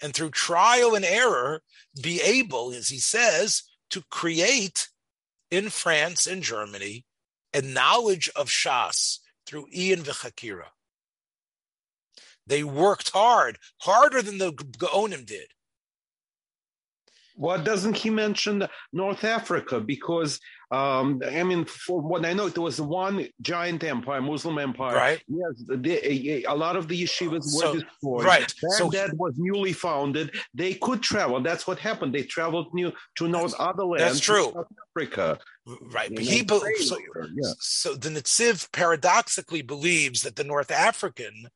[0.00, 1.60] and through trial and error
[2.00, 4.88] be able, as he says, to create
[5.54, 7.04] in France and Germany
[7.52, 10.68] and knowledge of Shas through Iyun V'Chakira.
[12.46, 15.48] They worked hard, harder than the Gaonim did.
[17.36, 19.80] Why doesn't he mention North Africa?
[19.80, 20.40] Because
[20.70, 24.96] um, I mean, for what I know, there was one giant empire, Muslim empire.
[24.96, 25.22] Right.
[25.28, 28.24] Yes, the, a, lot of the yeshivas so, were destroyed.
[28.24, 28.54] Right.
[28.62, 30.34] Baghdad so, was newly founded.
[30.54, 31.40] They could travel.
[31.42, 32.14] That's what happened.
[32.14, 34.04] They traveled new to North other lands.
[34.04, 34.52] That's true.
[34.54, 35.38] South Africa.
[35.66, 36.14] Right.
[36.14, 36.98] But he so,
[37.34, 37.52] yeah.
[37.58, 41.48] so the Netziv paradoxically believes that the North African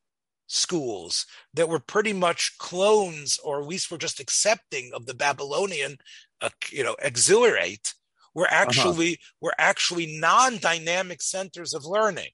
[0.47, 5.99] schools that were pretty much clones, or at least were just accepting of the Babylonian,
[6.41, 7.95] uh, you know, exhilarate,
[8.39, 8.57] were uh-huh.
[8.62, 9.36] actually uh-huh.
[9.41, 12.30] were actually non-dynamic centers of learning.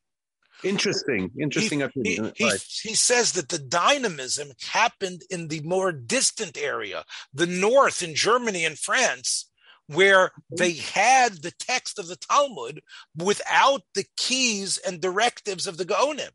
[0.62, 2.32] Interesting, interesting he, opinion.
[2.36, 2.64] He, right.
[2.82, 8.14] he, he, says that the dynamism happened in the more distant area, the north in
[8.14, 9.50] Germany and France,
[9.88, 10.56] where mm-hmm.
[10.56, 12.80] they had the text of the Talmud
[13.16, 16.30] without the keys and directives of the Gaonim.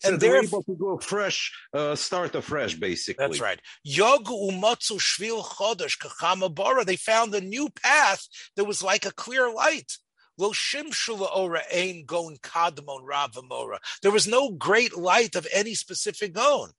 [0.00, 3.22] So and they're able to go fresh, uh, start afresh, basically.
[3.22, 3.60] That's right.
[3.86, 6.86] Yogu shvil chodesh.
[6.86, 8.26] They found a new path
[8.56, 9.98] that was like a clear light.
[10.38, 13.78] Lo shimshula ora ein gon kadmon ravamora.
[14.00, 16.70] There was no great light of any specific gon.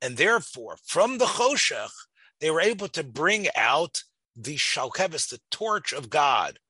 [0.00, 1.90] And therefore, from the choshech,
[2.40, 4.04] they were able to bring out
[4.36, 6.60] the shalkevis, the torch of God,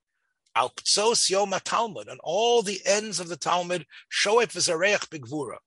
[0.58, 5.58] Al Ptsos Yom Talmud, all the ends of the Talmud, Shoef V'Zareach Bigvura.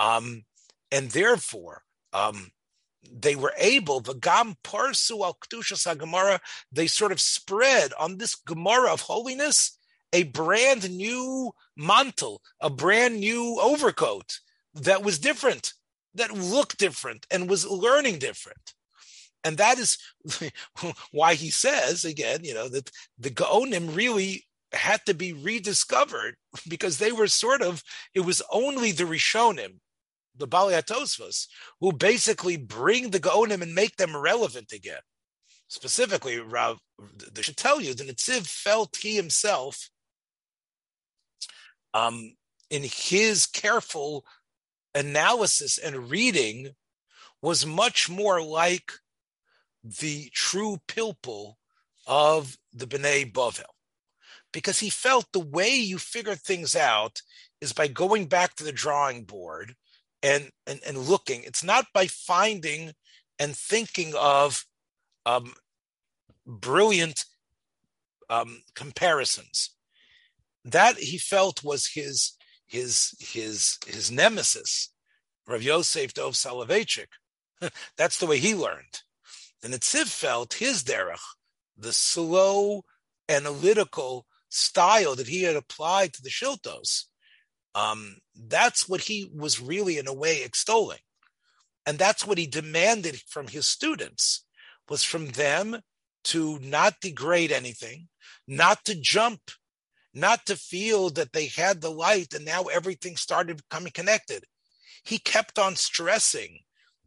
[0.00, 0.44] Um,
[0.90, 1.82] and therefore,
[2.12, 2.50] um,
[3.08, 6.40] they were able, the Gam Parsu Al Kedushas HaGemara,
[6.72, 9.78] they sort of spread on this Gemara of holiness
[10.12, 14.40] a brand new mantle, a brand new overcoat
[14.74, 15.72] that was different,
[16.14, 18.74] that looked different and was learning different.
[19.44, 19.98] And that is
[21.12, 26.36] why he says, again, you know, that the Gaonim really had to be rediscovered
[26.68, 27.82] because they were sort of,
[28.14, 29.76] it was only the Rishonim,
[30.36, 31.46] the Ba'alei Tosfos,
[31.80, 35.00] who basically bring the Gaonim and make them relevant again.
[35.68, 36.78] Specifically, Rav,
[37.32, 39.88] they should tell you that Netziv felt he himself,
[41.92, 42.34] um,
[42.70, 44.24] in his careful
[44.94, 46.70] analysis and reading,
[47.40, 48.92] was much more like
[49.84, 51.54] the true pilpul
[52.06, 53.64] of the B'nai Bavel.
[54.52, 57.20] Because he felt the way you figure things out
[57.60, 59.74] is by going back to the drawing board
[60.22, 61.42] and, and, and looking.
[61.42, 62.92] It's not by finding
[63.38, 64.64] and thinking of
[65.26, 65.54] um,
[66.46, 67.24] brilliant
[68.30, 69.70] um, comparisons.
[70.64, 72.32] That he felt was his
[72.66, 74.90] his his his nemesis,
[75.46, 77.08] Rav Yosef Dov Soloveitchik.
[77.98, 79.02] That's the way he learned.
[79.64, 81.18] And the Netziv felt his derech,
[81.74, 82.84] the slow,
[83.30, 87.04] analytical style that he had applied to the Shiltos,
[87.74, 91.00] um, that's what he was really, in a way, extolling.
[91.86, 94.44] And that's what he demanded from his students,
[94.88, 95.80] was from them
[96.24, 98.08] to not degrade anything,
[98.46, 99.40] not to jump,
[100.12, 104.44] not to feel that they had the light and now everything started becoming connected.
[105.04, 106.60] He kept on stressing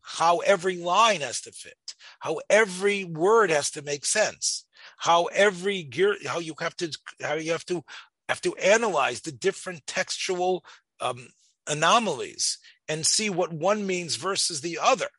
[0.10, 5.84] how every line has to fit, how every word has to make sense, how every
[5.84, 6.90] gear, how you have to,
[7.22, 7.84] how you have to
[8.30, 10.64] have to analyze the different textual
[11.02, 11.28] um,
[11.68, 12.58] anomalies
[12.88, 15.10] and see what one means versus the other.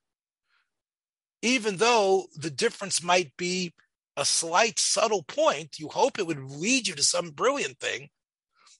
[1.43, 3.75] Even though the difference might be
[4.17, 8.09] a slight, subtle point, you hope it would lead you to some brilliant thing.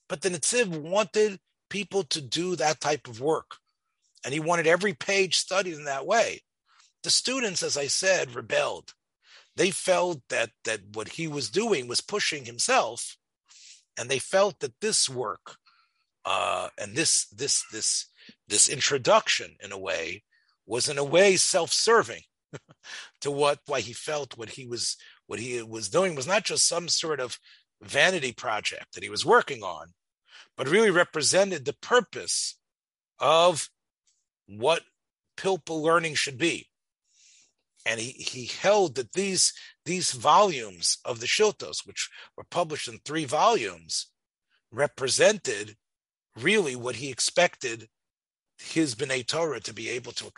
[0.07, 3.57] But the Netziv wanted people to do that type of work
[4.23, 6.41] and he wanted every page studied in that way.
[7.03, 8.93] The students, as I said, rebelled.
[9.55, 13.17] They felt that that what he was doing was pushing himself,
[13.97, 15.57] and they felt that this work
[16.25, 18.07] uh, and this this this
[18.47, 20.23] this introduction, in a way,
[20.65, 22.21] was in a way self-serving
[23.21, 24.97] to what why he felt what he was
[25.27, 27.37] what he was doing was not just some sort of
[27.81, 29.87] vanity project that he was working on,
[30.57, 32.57] but really represented the purpose
[33.19, 33.69] of
[34.49, 34.81] what
[35.37, 36.67] Pilpul learning should be.
[37.85, 39.53] And he, he held that these,
[39.85, 44.07] these volumes of the Shiltos, which were published in three volumes,
[44.71, 45.77] represented
[46.37, 47.87] really what he expected
[48.57, 50.31] his B'nai Torah to be able to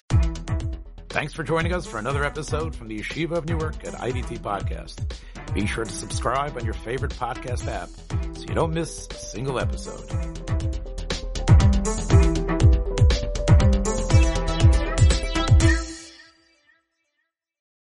[1.10, 5.14] Thanks for joining us for another episode from the Yeshiva of Newark at IDT Podcast.
[5.54, 7.90] Be sure to subscribe on your favorite podcast app
[8.38, 10.08] so you don't miss a single episode.